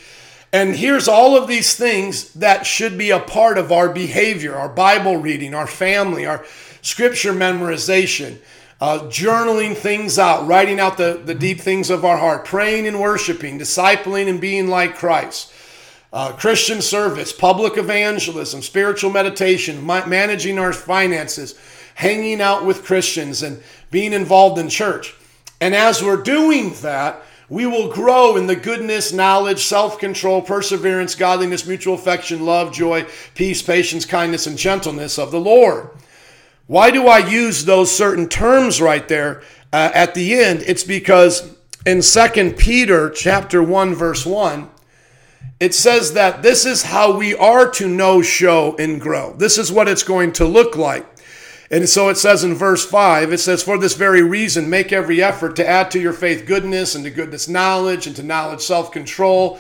[0.52, 4.70] And here's all of these things that should be a part of our behavior our
[4.70, 6.44] Bible reading, our family, our
[6.82, 8.40] scripture memorization
[8.82, 13.00] uh, journaling things out, writing out the, the deep things of our heart, praying and
[13.00, 15.54] worshiping, discipling and being like Christ.
[16.12, 21.60] Uh, Christian service, public evangelism, spiritual meditation, ma- managing our finances,
[21.96, 25.14] hanging out with Christians, and being involved in church.
[25.62, 31.16] And as we're doing that, we will grow in the goodness, knowledge, self control, perseverance,
[31.16, 35.90] godliness, mutual affection, love, joy, peace, patience, kindness, and gentleness of the Lord.
[36.68, 39.42] Why do I use those certain terms right there
[39.74, 40.64] uh, at the end?
[40.68, 44.70] It's because in Second Peter chapter 1 verse 1
[45.60, 49.34] it says that this is how we are to know, show and grow.
[49.34, 51.06] This is what it's going to look like.
[51.72, 55.22] And so it says in verse 5, it says, For this very reason, make every
[55.22, 58.92] effort to add to your faith goodness, and to goodness knowledge, and to knowledge self
[58.92, 59.60] control,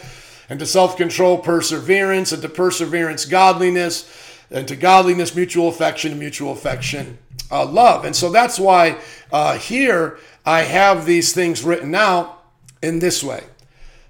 [0.49, 6.19] and to self control perseverance, and to perseverance godliness and to godliness, mutual affection, and
[6.19, 7.17] mutual affection,
[7.51, 8.05] uh, love.
[8.05, 8.99] And so that's why
[9.31, 12.43] uh, here I have these things written out
[12.81, 13.43] in this way.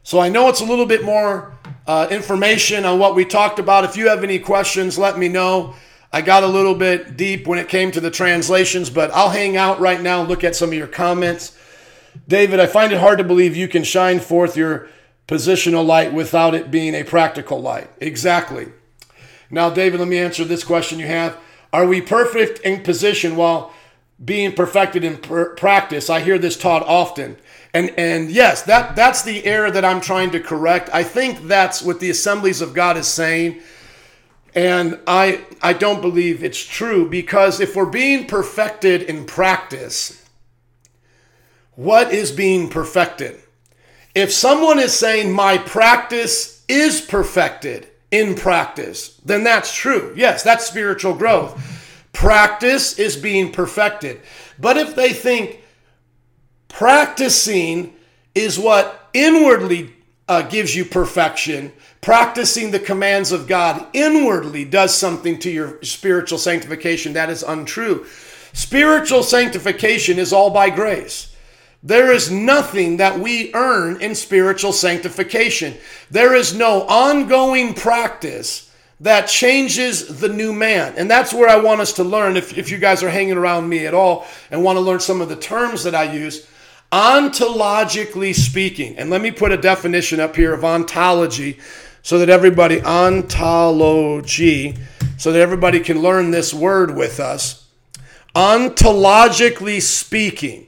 [0.03, 1.53] So I know it's a little bit more
[1.85, 3.83] uh, information on what we talked about.
[3.83, 5.75] If you have any questions, let me know.
[6.11, 9.57] I got a little bit deep when it came to the translations, but I'll hang
[9.57, 11.55] out right now and look at some of your comments.
[12.27, 14.87] David, I find it hard to believe you can shine forth your
[15.27, 17.89] positional light without it being a practical light.
[17.99, 18.69] Exactly.
[19.51, 21.37] Now, David, let me answer this question you have.
[21.71, 23.71] Are we perfect in position while
[24.23, 26.09] being perfected in pr- practice?
[26.09, 27.37] I hear this taught often.
[27.71, 30.89] And, and yes, that, that's the error that I'm trying to correct.
[30.91, 33.61] I think that's what the assemblies of God is saying.
[34.55, 40.25] And I, I don't believe it's true because if we're being perfected in practice,
[41.75, 43.39] what is being perfected?
[44.15, 50.13] If someone is saying, My practice is perfected, in practice, then that's true.
[50.15, 52.07] Yes, that's spiritual growth.
[52.12, 54.21] Practice is being perfected.
[54.57, 55.62] But if they think
[56.67, 57.93] practicing
[58.33, 59.93] is what inwardly
[60.27, 61.71] uh, gives you perfection,
[62.10, 68.07] practicing the commands of God inwardly does something to your spiritual sanctification, that is untrue.
[68.51, 71.35] Spiritual sanctification is all by grace.
[71.83, 75.75] There is nothing that we earn in spiritual sanctification.
[76.10, 80.95] There is no ongoing practice that changes the new man.
[80.97, 82.37] And that's where I want us to learn.
[82.37, 85.21] If, if you guys are hanging around me at all and want to learn some
[85.21, 86.47] of the terms that I use,
[86.91, 91.60] ontologically speaking, and let me put a definition up here of ontology
[92.02, 94.75] so that everybody, ontology,
[95.17, 97.67] so that everybody can learn this word with us.
[98.35, 100.67] Ontologically speaking,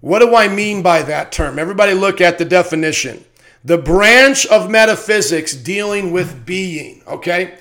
[0.00, 1.58] what do I mean by that term?
[1.58, 3.24] Everybody look at the definition.
[3.64, 7.58] The branch of metaphysics dealing with being, okay?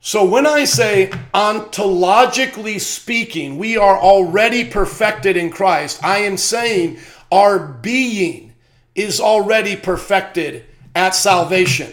[0.00, 6.98] So when I say ontologically speaking, we are already perfected in Christ, I am saying
[7.30, 8.52] our being
[8.96, 10.64] is already perfected
[10.96, 11.92] at salvation.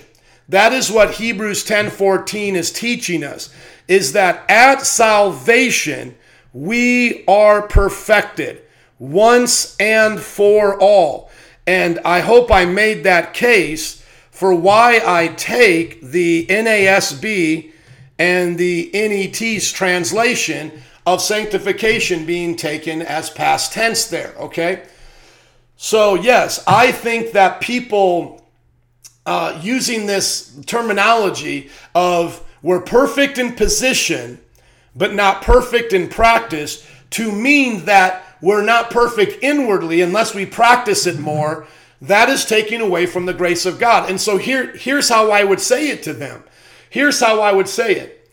[0.49, 3.49] That is what Hebrews 10:14 is teaching us
[3.87, 6.15] is that at salvation
[6.53, 8.61] we are perfected
[8.97, 11.29] once and for all.
[11.67, 17.71] And I hope I made that case for why I take the NASB
[18.17, 20.71] and the NET's translation
[21.05, 24.83] of sanctification being taken as past tense there, okay?
[25.77, 28.38] So, yes, I think that people
[29.25, 34.39] uh, using this terminology of we're perfect in position,
[34.95, 41.05] but not perfect in practice, to mean that we're not perfect inwardly unless we practice
[41.05, 41.67] it more,
[42.01, 44.09] that is taking away from the grace of God.
[44.09, 46.43] And so here, here's how I would say it to them.
[46.89, 48.29] Here's how I would say it.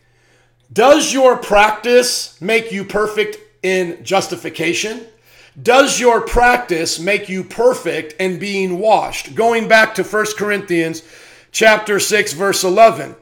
[0.72, 5.06] Does your practice make you perfect in justification?
[5.60, 9.34] Does your practice make you perfect in being washed?
[9.34, 11.02] Going back to 1 Corinthians
[11.50, 13.16] chapter 6 verse 11.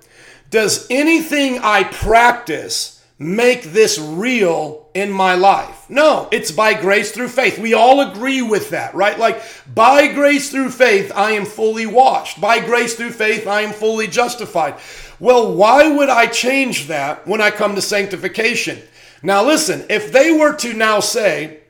[0.51, 5.89] Does anything I practice make this real in my life?
[5.89, 7.57] No, it's by grace through faith.
[7.57, 9.17] We all agree with that, right?
[9.17, 9.41] Like
[9.73, 12.41] by grace through faith I am fully washed.
[12.41, 14.75] By grace through faith I am fully justified.
[15.21, 18.83] Well, why would I change that when I come to sanctification?
[19.23, 21.61] Now listen, if they were to now say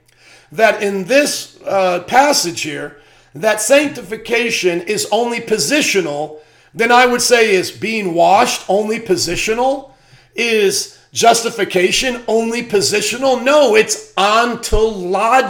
[0.52, 3.00] that in this uh, passage here,
[3.34, 6.38] that sanctification is only positional,
[6.72, 9.90] then I would say is being washed only positional?
[10.34, 13.42] Is justification only positional?
[13.42, 15.44] No, it's ontological.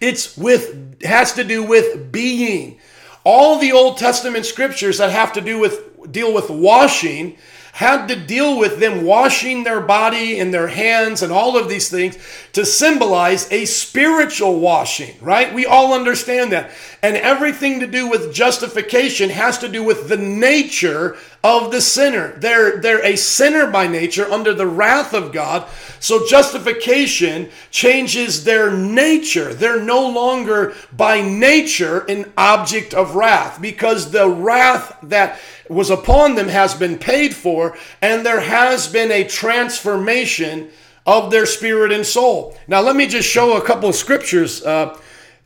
[0.00, 2.78] It's with has to do with being.
[3.24, 7.36] All the Old Testament scriptures that have to do with deal with washing
[7.72, 11.88] had to deal with them washing their body and their hands and all of these
[11.88, 12.18] things
[12.52, 15.54] to symbolize a spiritual washing, right?
[15.54, 16.70] We all understand that.
[17.02, 22.32] And everything to do with justification has to do with the nature of the sinner.
[22.36, 25.68] They're, they're a sinner by nature under the wrath of God.
[25.98, 29.52] So justification changes their nature.
[29.52, 36.34] They're no longer by nature an object of wrath because the wrath that was upon
[36.34, 40.70] them has been paid for, and there has been a transformation
[41.06, 42.56] of their spirit and soul.
[42.68, 44.96] Now, let me just show a couple of scriptures uh,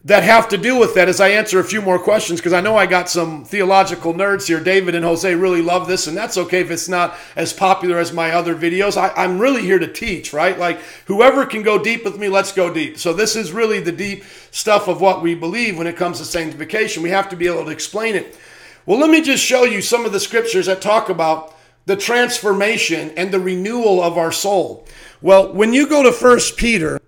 [0.04, 2.60] that have to do with that as I answer a few more questions, because I
[2.60, 4.60] know I got some theological nerds here.
[4.60, 8.12] David and Jose really love this, and that's okay if it's not as popular as
[8.12, 8.96] my other videos.
[8.96, 10.56] I, I'm really here to teach, right?
[10.56, 12.98] Like, whoever can go deep with me, let's go deep.
[12.98, 14.22] So, this is really the deep
[14.52, 17.02] stuff of what we believe when it comes to sanctification.
[17.02, 18.38] We have to be able to explain it.
[18.86, 21.52] Well, let me just show you some of the scriptures that talk about
[21.86, 24.86] the transformation and the renewal of our soul.
[25.20, 27.00] Well, when you go to First Peter,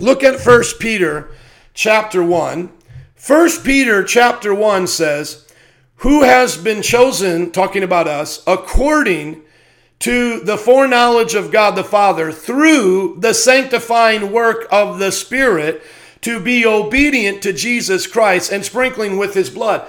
[0.00, 1.30] look at First Peter
[1.76, 2.70] chapter 1.
[3.14, 5.46] First Peter chapter 1 says,
[5.96, 9.42] Who has been chosen, talking about us, according
[10.00, 15.82] to the foreknowledge of God the Father through the sanctifying work of the Spirit
[16.22, 19.86] to be obedient to Jesus Christ and sprinkling with his blood.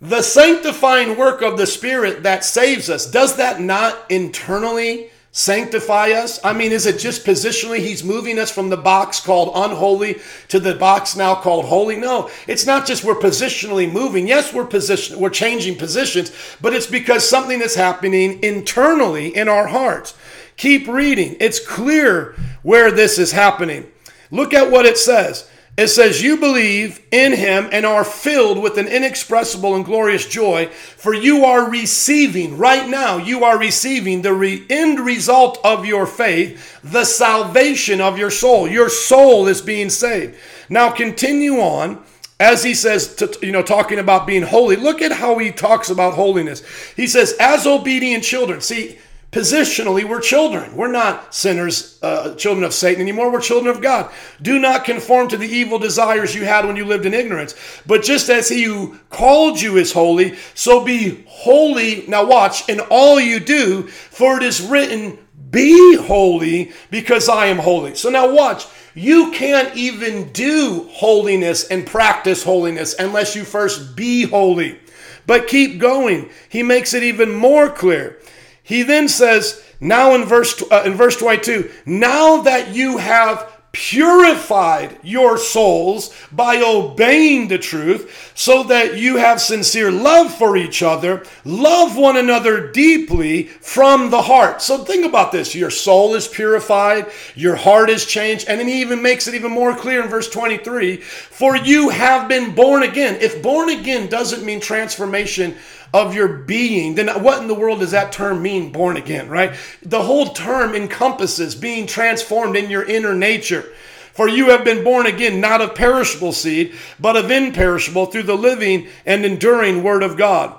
[0.00, 6.40] The sanctifying work of the Spirit that saves us, does that not internally sanctify us?
[6.42, 10.18] I mean, is it just positionally He's moving us from the box called unholy
[10.48, 11.96] to the box now called holy?
[11.96, 14.26] No, it's not just we're positionally moving.
[14.26, 16.32] Yes, we're position, we're changing positions,
[16.62, 20.14] but it's because something is happening internally in our hearts.
[20.56, 21.36] Keep reading.
[21.38, 23.86] It's clear where this is happening.
[24.30, 25.50] Look at what it says.
[25.76, 30.66] It says, You believe in him and are filled with an inexpressible and glorious joy,
[30.68, 36.06] for you are receiving, right now, you are receiving the re- end result of your
[36.06, 38.66] faith, the salvation of your soul.
[38.66, 40.36] Your soul is being saved.
[40.70, 42.02] Now, continue on
[42.38, 44.76] as he says, to, you know, talking about being holy.
[44.76, 46.62] Look at how he talks about holiness.
[46.94, 48.60] He says, As obedient children.
[48.60, 48.98] See,
[49.32, 50.76] Positionally, we're children.
[50.76, 53.30] We're not sinners, uh, children of Satan anymore.
[53.30, 54.10] We're children of God.
[54.40, 57.54] Do not conform to the evil desires you had when you lived in ignorance.
[57.86, 62.06] But just as he who called you is holy, so be holy.
[62.06, 65.18] Now, watch, in all you do, for it is written,
[65.50, 67.94] Be holy, because I am holy.
[67.94, 68.66] So now, watch.
[68.94, 74.80] You can't even do holiness and practice holiness unless you first be holy.
[75.26, 76.30] But keep going.
[76.48, 78.18] He makes it even more clear.
[78.66, 84.98] He then says, now in verse uh, in verse 22, now that you have purified
[85.02, 91.22] your souls by obeying the truth, so that you have sincere love for each other,
[91.44, 94.62] love one another deeply from the heart.
[94.62, 98.80] So think about this your soul is purified, your heart is changed, and then he
[98.80, 103.18] even makes it even more clear in verse 23 for you have been born again.
[103.20, 105.54] If born again doesn't mean transformation,
[105.96, 109.54] of your being, then what in the world does that term mean, born again, right?
[109.82, 113.64] The whole term encompasses being transformed in your inner nature.
[114.12, 118.36] For you have been born again, not of perishable seed, but of imperishable through the
[118.36, 120.58] living and enduring word of God.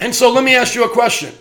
[0.00, 1.34] And so let me ask you a question.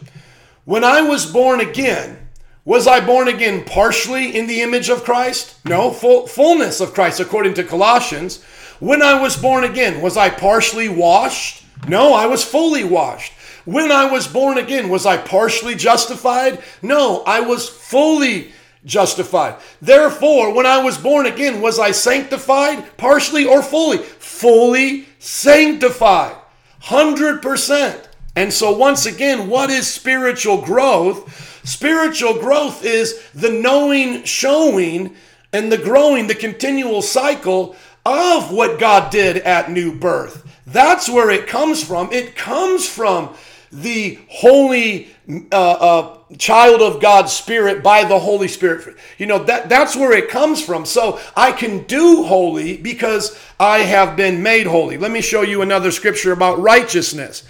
[0.66, 2.30] When I was born again,
[2.66, 5.58] was I born again partially in the image of Christ?
[5.66, 8.42] No, full, fullness of Christ, according to Colossians.
[8.80, 11.63] When I was born again, was I partially washed?
[11.88, 13.34] No, I was fully washed.
[13.66, 16.62] When I was born again, was I partially justified?
[16.82, 18.52] No, I was fully
[18.86, 19.56] justified.
[19.82, 23.98] Therefore, when I was born again, was I sanctified partially or fully?
[23.98, 26.36] Fully sanctified.
[26.84, 28.08] 100%.
[28.36, 31.62] And so, once again, what is spiritual growth?
[31.66, 35.16] Spiritual growth is the knowing, showing,
[35.54, 37.76] and the growing, the continual cycle
[38.06, 40.43] of what God did at new birth.
[40.74, 42.12] That's where it comes from.
[42.12, 43.36] It comes from
[43.72, 45.08] the holy
[45.52, 48.98] uh, uh, child of God's Spirit by the Holy Spirit.
[49.18, 50.86] You know, that, that's where it comes from.
[50.86, 54.98] So I can do holy because I have been made holy.
[54.98, 57.44] Let me show you another scripture about righteousness.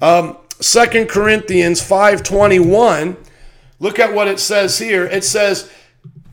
[0.00, 3.16] Um, 2 Corinthians 5.21,
[3.78, 5.04] look at what it says here.
[5.04, 5.70] It says,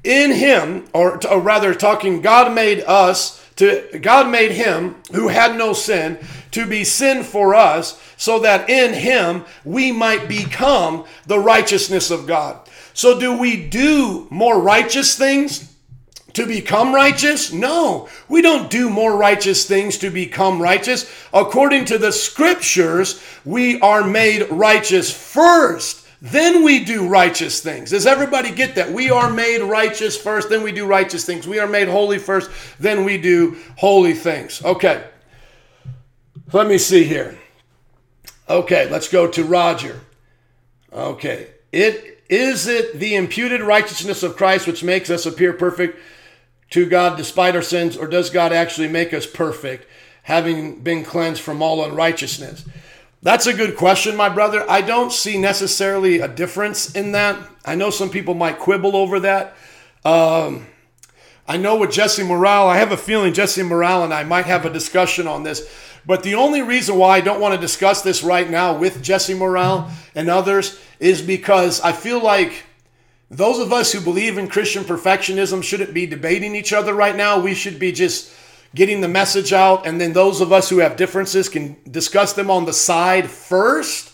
[0.04, 5.58] in him, or, or rather talking, God made us to God made him who had
[5.58, 6.20] no sin
[6.52, 12.28] to be sin for us so that in him we might become the righteousness of
[12.28, 12.60] God.
[12.94, 15.74] So do we do more righteous things
[16.34, 17.52] to become righteous?
[17.52, 21.10] No, we don't do more righteous things to become righteous.
[21.34, 27.92] According to the scriptures, we are made righteous first then we do righteous things.
[27.92, 28.92] Does everybody get that?
[28.92, 31.48] We are made righteous first, then we do righteous things.
[31.48, 32.50] We are made holy first,
[32.80, 34.64] then we do holy things.
[34.66, 35.04] Okay.
[36.52, 37.38] Let me see here.
[38.50, 40.02] Okay, let's go to Roger.
[40.92, 41.50] Okay.
[41.72, 46.00] It is it the imputed righteousness of Christ which makes us appear perfect
[46.72, 49.88] to God despite our sins, or does God actually make us perfect,
[50.24, 52.66] having been cleansed from all unrighteousness?
[53.26, 54.64] That's a good question, my brother.
[54.70, 57.36] I don't see necessarily a difference in that.
[57.66, 59.58] I know some people might quibble over that.
[60.06, 60.68] Um,
[61.48, 64.64] I know with Jesse Morrell, I have a feeling Jesse Morrell and I might have
[64.64, 65.68] a discussion on this.
[66.06, 69.34] But the only reason why I don't want to discuss this right now with Jesse
[69.34, 72.66] Morrell and others is because I feel like
[73.32, 77.40] those of us who believe in Christian perfectionism shouldn't be debating each other right now.
[77.40, 78.32] We should be just
[78.76, 79.88] getting the message out.
[79.88, 84.12] And then those of us who have differences can discuss them on the side first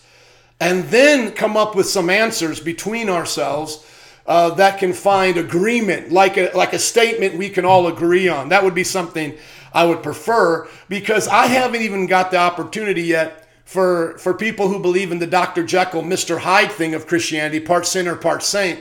[0.59, 3.85] and then come up with some answers between ourselves
[4.27, 8.49] uh, that can find agreement, like a, like a statement we can all agree on.
[8.49, 9.35] That would be something
[9.73, 14.79] I would prefer because I haven't even got the opportunity yet for, for people who
[14.79, 15.65] believe in the Dr.
[15.65, 16.39] Jekyll, Mr.
[16.39, 18.79] Hyde thing of Christianity, part sinner, part saint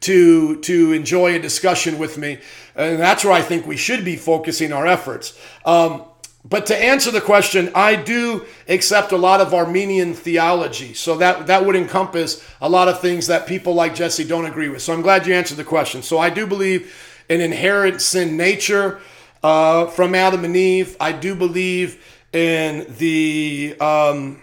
[0.00, 2.38] to to enjoy a discussion with me,
[2.74, 5.38] and that's where I think we should be focusing our efforts.
[5.64, 6.04] Um,
[6.42, 11.46] but to answer the question, I do accept a lot of Arminian theology, so that
[11.48, 14.80] that would encompass a lot of things that people like Jesse don't agree with.
[14.80, 16.02] So I'm glad you answered the question.
[16.02, 16.94] So I do believe
[17.28, 19.00] in inherent sin nature
[19.42, 20.96] uh, from Adam and Eve.
[20.98, 24.40] I do believe in the um,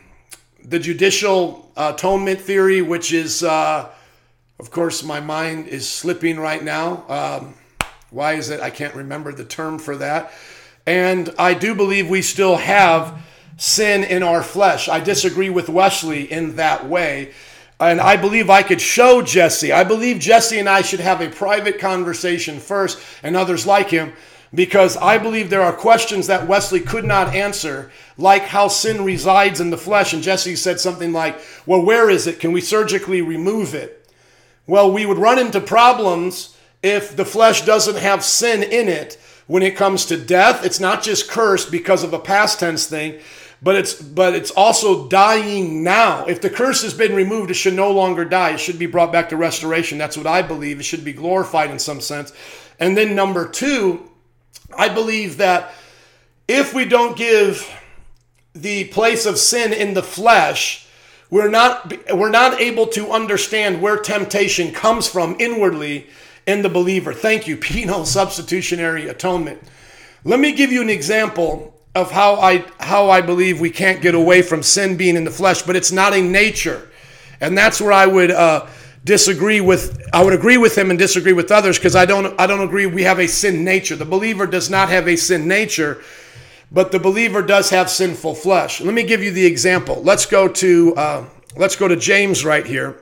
[0.63, 3.89] the judicial atonement theory, which is uh,
[4.59, 7.05] of course, my mind is slipping right now.
[7.07, 7.53] Um,
[8.09, 8.59] why is it?
[8.59, 10.31] I can't remember the term for that.
[10.85, 13.21] And I do believe we still have
[13.57, 14.89] sin in our flesh.
[14.89, 17.33] I disagree with Wesley in that way.
[17.79, 19.71] And I believe I could show Jesse.
[19.71, 24.13] I believe Jesse and I should have a private conversation first, and others like him,
[24.51, 29.61] because I believe there are questions that Wesley could not answer, like how sin resides
[29.61, 30.13] in the flesh.
[30.13, 32.39] And Jesse said something like, Well, where is it?
[32.39, 34.06] Can we surgically remove it?
[34.67, 39.63] Well, we would run into problems if the flesh doesn't have sin in it when
[39.63, 40.65] it comes to death.
[40.65, 43.19] It's not just cursed because of a past tense thing,
[43.61, 46.25] but it's but it's also dying now.
[46.25, 48.51] If the curse has been removed, it should no longer die.
[48.51, 49.97] It should be brought back to restoration.
[49.97, 50.79] That's what I believe.
[50.79, 52.33] It should be glorified in some sense.
[52.79, 54.11] And then number two,
[54.77, 55.73] I believe that
[56.47, 57.67] if we don't give
[58.53, 60.86] the place of sin in the flesh,
[61.29, 66.07] we're not we're not able to understand where temptation comes from inwardly
[66.45, 67.13] in the believer.
[67.13, 69.61] Thank you, penal substitutionary atonement.
[70.23, 74.15] Let me give you an example of how I how I believe we can't get
[74.15, 76.89] away from sin being in the flesh, but it's not a nature,
[77.41, 78.67] and that's where I would uh,
[79.03, 80.01] disagree with.
[80.13, 82.85] I would agree with him and disagree with others because I don't I don't agree
[82.85, 83.95] we have a sin nature.
[83.95, 86.01] The believer does not have a sin nature,
[86.71, 88.81] but the believer does have sinful flesh.
[88.81, 90.01] Let me give you the example.
[90.03, 93.01] Let's go to uh, let's go to James right here.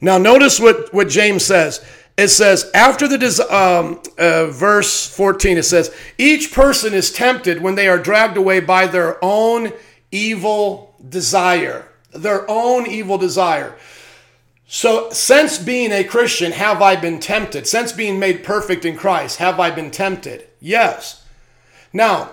[0.00, 1.84] Now notice what what James says
[2.18, 7.76] it says after the um, uh, verse 14 it says each person is tempted when
[7.76, 9.72] they are dragged away by their own
[10.10, 13.74] evil desire their own evil desire
[14.66, 19.38] so since being a christian have i been tempted since being made perfect in christ
[19.38, 21.24] have i been tempted yes
[21.92, 22.30] now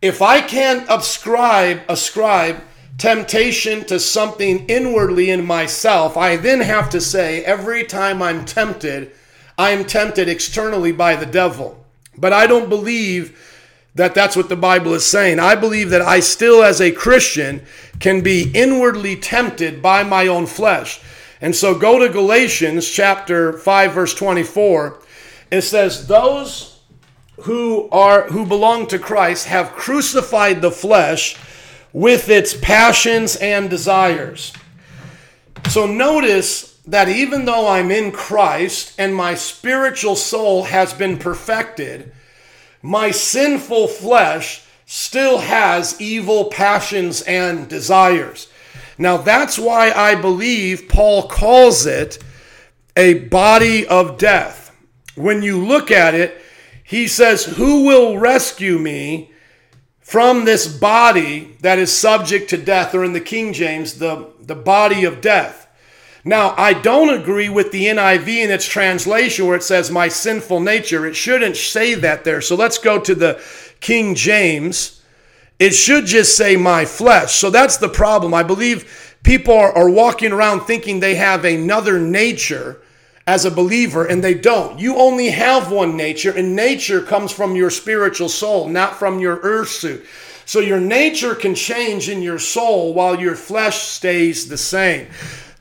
[0.00, 2.62] if i can't ascribe ascribe
[2.98, 9.12] temptation to something inwardly in myself i then have to say every time i'm tempted
[9.58, 11.84] I am tempted externally by the devil.
[12.16, 13.38] But I don't believe
[13.94, 15.38] that that's what the Bible is saying.
[15.38, 17.62] I believe that I still, as a Christian,
[18.00, 21.00] can be inwardly tempted by my own flesh.
[21.40, 25.00] And so go to Galatians chapter 5 verse 24.
[25.50, 26.71] It says those
[27.42, 31.36] who are who belong to Christ have crucified the flesh
[31.92, 34.52] with its passions and desires.
[35.68, 42.12] So notice that even though I'm in Christ and my spiritual soul has been perfected,
[42.82, 48.48] my sinful flesh still has evil passions and desires.
[48.98, 52.18] Now, that's why I believe Paul calls it
[52.96, 54.74] a body of death.
[55.14, 56.41] When you look at it,
[56.92, 59.30] he says, Who will rescue me
[60.00, 62.94] from this body that is subject to death?
[62.94, 65.68] Or in the King James, the, the body of death.
[66.22, 70.60] Now, I don't agree with the NIV in its translation where it says my sinful
[70.60, 71.06] nature.
[71.06, 72.42] It shouldn't say that there.
[72.42, 73.42] So let's go to the
[73.80, 75.00] King James.
[75.58, 77.34] It should just say my flesh.
[77.36, 78.34] So that's the problem.
[78.34, 82.81] I believe people are, are walking around thinking they have another nature
[83.26, 84.78] as a believer, and they don't.
[84.78, 89.36] You only have one nature, and nature comes from your spiritual soul, not from your
[89.42, 90.04] earth suit.
[90.44, 95.06] So your nature can change in your soul while your flesh stays the same.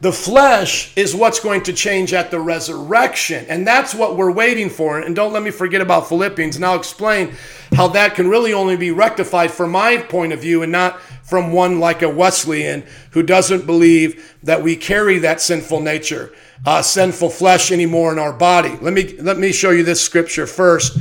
[0.01, 3.45] The flesh is what's going to change at the resurrection.
[3.47, 4.99] And that's what we're waiting for.
[4.99, 6.55] And don't let me forget about Philippians.
[6.55, 7.35] And I'll explain
[7.73, 11.53] how that can really only be rectified from my point of view and not from
[11.53, 16.33] one like a Wesleyan who doesn't believe that we carry that sinful nature,
[16.65, 18.75] uh, sinful flesh anymore in our body.
[18.81, 20.97] Let me, let me show you this scripture first.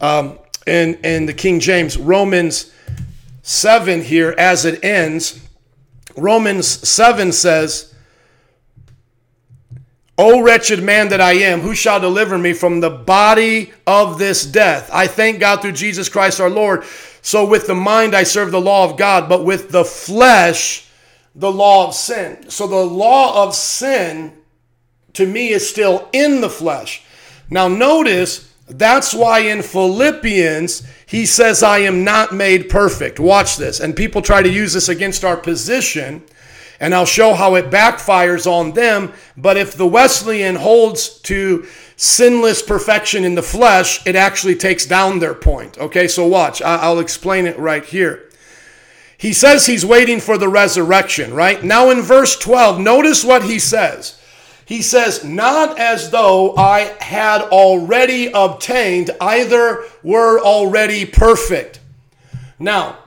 [0.00, 2.72] Um, in, in the King James, Romans
[3.42, 5.46] 7 here, as it ends,
[6.16, 7.87] Romans 7 says,
[10.18, 14.44] O wretched man that I am, who shall deliver me from the body of this
[14.44, 14.90] death?
[14.92, 16.82] I thank God through Jesus Christ our Lord.
[17.22, 20.88] So with the mind I serve the law of God, but with the flesh,
[21.36, 22.50] the law of sin.
[22.50, 24.32] So the law of sin
[25.12, 27.04] to me is still in the flesh.
[27.48, 33.20] Now notice that's why in Philippians he says, I am not made perfect.
[33.20, 33.78] Watch this.
[33.78, 36.24] And people try to use this against our position
[36.80, 39.12] and I'll show how it backfires on them.
[39.36, 41.66] But if the Wesleyan holds to
[41.96, 45.78] sinless perfection in the flesh, it actually takes down their point.
[45.78, 46.62] Okay, so watch.
[46.62, 48.28] I'll explain it right here.
[49.16, 51.62] He says he's waiting for the resurrection, right?
[51.64, 54.18] Now in verse 12, notice what he says.
[54.64, 61.80] He says, Not as though I had already obtained, either were already perfect.
[62.58, 62.98] Now,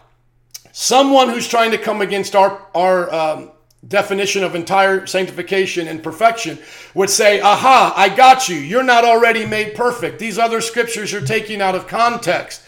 [0.71, 3.50] someone who's trying to come against our, our um,
[3.87, 6.59] definition of entire sanctification and perfection
[6.93, 8.55] would say, Aha, I got you.
[8.55, 10.19] You're not already made perfect.
[10.19, 12.61] These other scriptures you're taking out of context.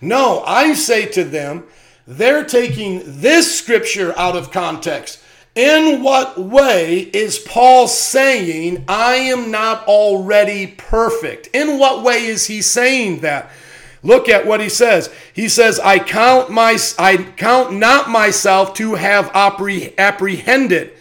[0.00, 1.64] No, I say to them,
[2.06, 5.20] they're taking this scripture out of context.
[5.54, 11.48] In what way is Paul saying, I am not already perfect?
[11.52, 13.50] In what way is he saying that?
[14.02, 15.10] Look at what he says.
[15.32, 20.92] He says, "I count my I count not myself to have apprehended,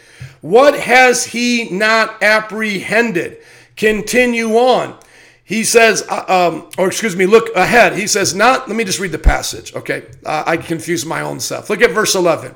[0.42, 3.38] What has he not apprehended?
[3.76, 4.98] Continue on.
[5.50, 7.98] He says, uh, um, or excuse me, look ahead.
[7.98, 9.74] He says, not, let me just read the passage.
[9.74, 10.04] Okay.
[10.24, 11.72] Uh, I confuse my own self.
[11.72, 12.54] Look at verse 11.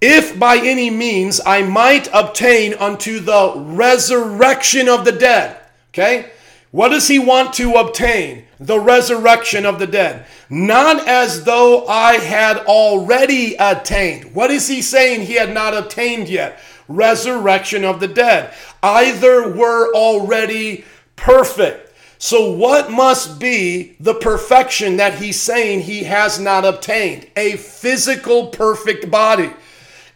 [0.00, 5.58] If by any means I might obtain unto the resurrection of the dead.
[5.88, 6.30] Okay.
[6.70, 8.44] What does he want to obtain?
[8.60, 10.26] The resurrection of the dead.
[10.50, 14.34] Not as though I had already attained.
[14.34, 16.58] What is he saying he had not obtained yet?
[16.88, 18.52] Resurrection of the dead.
[18.82, 20.84] Either were already
[21.14, 21.88] perfect.
[22.20, 27.28] So, what must be the perfection that he's saying he has not obtained?
[27.36, 29.52] A physical perfect body.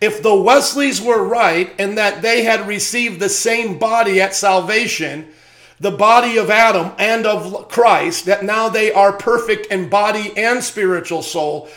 [0.01, 5.29] If the Wesleys were right and that they had received the same body at salvation,
[5.83, 10.63] the body of Adam and of Christ, that now they are perfect in body and
[10.63, 11.69] spiritual soul,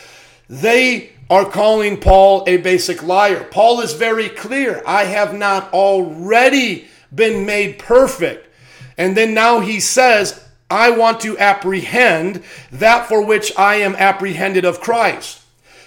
[0.48, 3.42] they are calling Paul a basic liar.
[3.50, 8.48] Paul is very clear I have not already been made perfect.
[8.96, 10.40] And then now he says,
[10.70, 15.42] I want to apprehend that for which I am apprehended of Christ.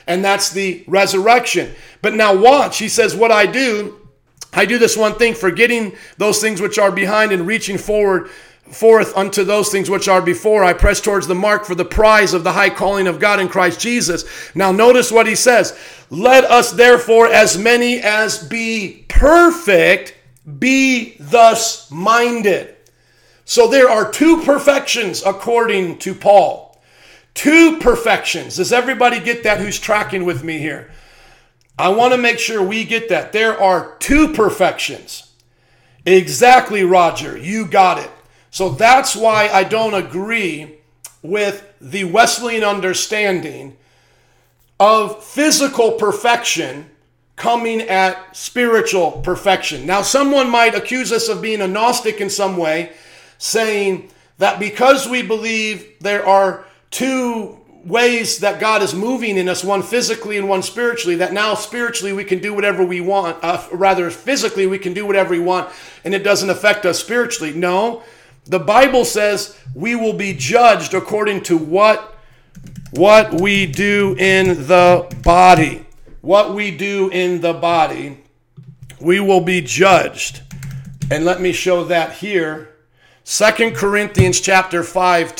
[0.07, 1.73] And that's the resurrection.
[2.01, 4.08] But now watch, he says, What I do
[4.53, 8.29] I do this one thing, forgetting those things which are behind and reaching forward
[8.71, 10.63] forth unto those things which are before.
[10.63, 13.47] I press towards the mark for the prize of the high calling of God in
[13.49, 14.25] Christ Jesus.
[14.55, 15.77] Now, notice what he says
[16.09, 20.15] Let us therefore, as many as be perfect,
[20.59, 22.75] be thus minded.
[23.45, 26.79] So there are two perfections according to Paul.
[27.33, 28.57] Two perfections.
[28.57, 30.91] Does everybody get that who's tracking with me here?
[31.79, 33.31] I want to make sure we get that.
[33.31, 35.31] There are two perfections.
[36.05, 37.37] Exactly, Roger.
[37.37, 38.11] You got it.
[38.51, 40.79] So that's why I don't agree
[41.21, 43.77] with the Wesleyan understanding
[44.77, 46.89] of physical perfection
[47.37, 49.85] coming at spiritual perfection.
[49.85, 52.91] Now, someone might accuse us of being a Gnostic in some way,
[53.37, 59.63] saying that because we believe there are two ways that God is moving in us,
[59.63, 63.65] one physically and one spiritually, that now spiritually we can do whatever we want, uh,
[63.71, 65.69] rather physically we can do whatever we want
[66.03, 67.53] and it doesn't affect us spiritually.
[67.53, 68.03] No,
[68.45, 72.15] the Bible says we will be judged according to what
[72.91, 75.85] what we do in the body.
[76.21, 78.17] What we do in the body,
[78.99, 80.41] we will be judged.
[81.11, 82.75] And let me show that here.
[83.23, 85.35] Second Corinthians chapter 5,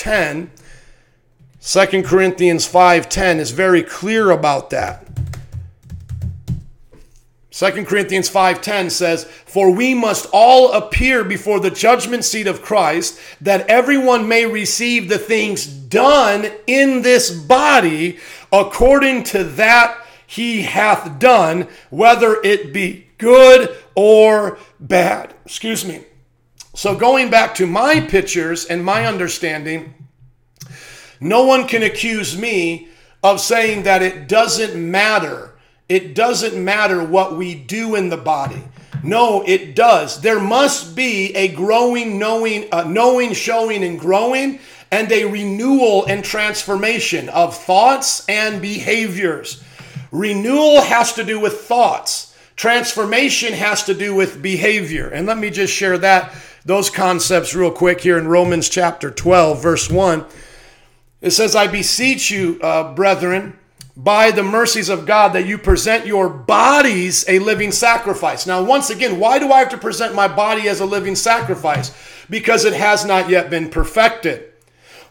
[1.62, 5.06] 10 2 Corinthians 5:10 is very clear about that.
[7.52, 13.20] 2 Corinthians 5:10 says, "For we must all appear before the judgment seat of Christ,
[13.42, 18.18] that everyone may receive the things done in this body
[18.54, 26.02] according to that he hath done, whether it be good or bad." Excuse me.
[26.74, 29.96] So going back to my pictures and my understanding,
[31.20, 32.88] no one can accuse me
[33.24, 35.52] of saying that it doesn't matter.
[35.88, 38.64] It doesn't matter what we do in the body.
[39.04, 40.22] No, it does.
[40.22, 44.60] There must be a growing, knowing, uh, knowing, showing, and growing,
[44.92, 49.64] and a renewal and transformation of thoughts and behaviors.
[50.12, 52.36] Renewal has to do with thoughts.
[52.56, 55.08] Transformation has to do with behavior.
[55.08, 56.34] And let me just share that
[56.66, 60.26] those concepts real quick here in Romans chapter 12, verse 1.
[61.22, 63.58] It says, I beseech you, uh, brethren,
[63.98, 68.48] by the mercies of God, that you present your bodies a living sacrifice.
[68.48, 71.94] Now, once again, why do I have to present my body as a living sacrifice?
[72.30, 74.46] Because it has not yet been perfected.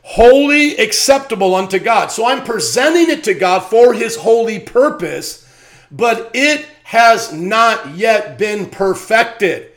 [0.02, 2.10] Holy, acceptable unto God.
[2.10, 5.46] So I'm presenting it to God for his holy purpose,
[5.90, 9.70] but it has not yet been perfected.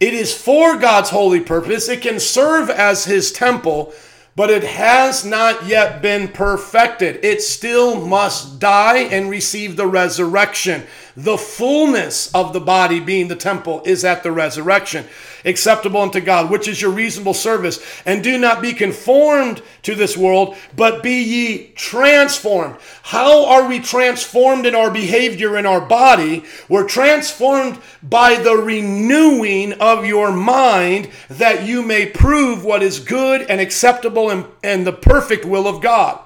[0.00, 1.88] It is for God's holy purpose.
[1.88, 3.94] It can serve as his temple,
[4.36, 7.24] but it has not yet been perfected.
[7.24, 10.84] It still must die and receive the resurrection.
[11.16, 15.06] The fullness of the body, being the temple, is at the resurrection
[15.46, 17.80] acceptable unto God, which is your reasonable service.
[18.04, 22.76] And do not be conformed to this world, but be ye transformed.
[23.02, 26.44] How are we transformed in our behavior in our body?
[26.68, 33.42] We're transformed by the renewing of your mind that you may prove what is good
[33.42, 36.20] and acceptable and, and the perfect will of God.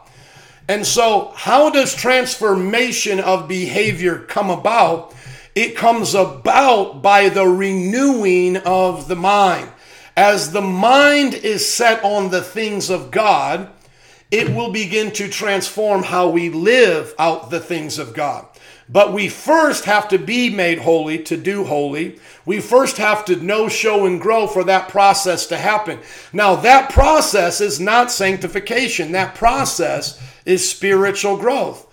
[0.71, 5.13] And so, how does transformation of behavior come about?
[5.57, 9.69] It comes about by the renewing of the mind.
[10.17, 13.69] As the mind is set on the things of God,
[14.31, 18.47] it will begin to transform how we live out the things of God.
[18.93, 22.19] But we first have to be made holy to do holy.
[22.45, 26.01] We first have to know, show, and grow for that process to happen.
[26.33, 31.87] Now, that process is not sanctification, that process is spiritual growth.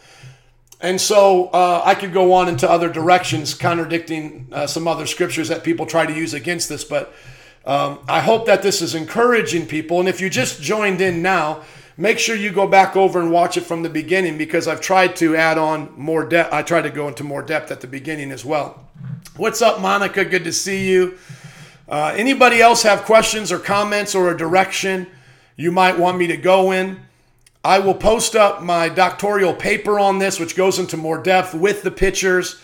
[0.80, 5.50] And so uh, I could go on into other directions, contradicting uh, some other scriptures
[5.50, 6.84] that people try to use against this.
[6.84, 7.14] But
[7.66, 10.00] um, I hope that this is encouraging people.
[10.00, 11.64] And if you just joined in now,
[11.98, 15.16] make sure you go back over and watch it from the beginning because I've tried
[15.18, 16.54] to add on more depth.
[16.54, 18.88] I tried to go into more depth at the beginning as well.
[19.36, 20.24] What's up, Monica?
[20.24, 21.18] Good to see you.
[21.90, 25.08] Uh, anybody else have questions or comments or a direction
[25.56, 27.00] you might want me to go in?
[27.64, 31.82] I will post up my doctoral paper on this, which goes into more depth with
[31.82, 32.62] the pictures.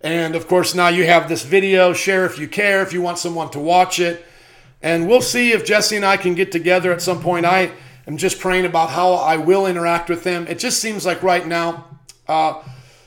[0.00, 1.92] And of course, now you have this video.
[1.92, 4.26] Share if you care, if you want someone to watch it.
[4.82, 7.46] And we'll see if Jesse and I can get together at some point.
[7.46, 7.72] I
[8.06, 10.46] am just praying about how I will interact with him.
[10.46, 11.86] It just seems like right now,
[12.28, 12.62] uh,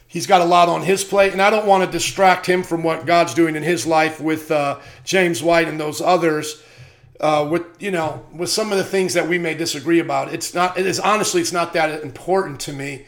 [0.07, 2.83] he's got a lot on his plate, and I don't want to distract him from
[2.83, 6.63] what God's doing in his life with uh, James White and those others
[7.19, 10.33] uh, with you know with some of the things that we may disagree about.
[10.33, 10.77] It's not.
[10.77, 13.05] It is honestly, it's not that important to me.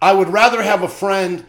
[0.00, 1.44] I would rather have a friend.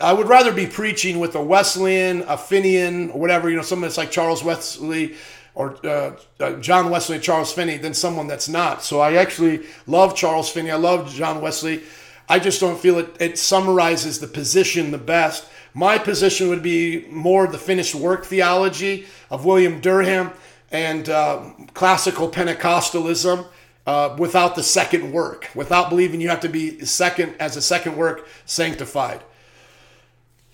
[0.00, 3.82] I would rather be preaching with a Wesleyan, a Finian, or whatever you know, someone
[3.82, 5.14] that's like Charles Wesley
[5.54, 8.82] or uh, uh, John Wesley, Charles Finney, than someone that's not.
[8.82, 10.70] So I actually love Charles Finney.
[10.70, 11.82] I love John Wesley.
[12.28, 13.16] I just don't feel it.
[13.20, 15.46] It summarizes the position the best.
[15.74, 20.32] My position would be more the finished work theology of William Durham
[20.70, 23.46] and uh, classical Pentecostalism
[23.86, 27.96] uh, without the second work, without believing you have to be second as a second
[27.96, 29.22] work sanctified.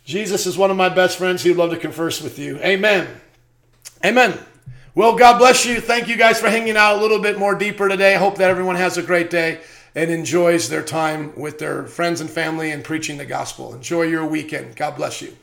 [0.04, 1.42] Jesus is one of my best friends.
[1.42, 2.58] He'd love to converse with you.
[2.58, 3.08] Amen.
[4.04, 4.38] Amen.
[4.96, 5.78] Well, God bless you.
[5.78, 8.14] Thank you guys for hanging out a little bit more deeper today.
[8.14, 9.60] I hope that everyone has a great day
[9.94, 13.74] and enjoys their time with their friends and family and preaching the gospel.
[13.74, 14.74] Enjoy your weekend.
[14.74, 15.36] God bless you.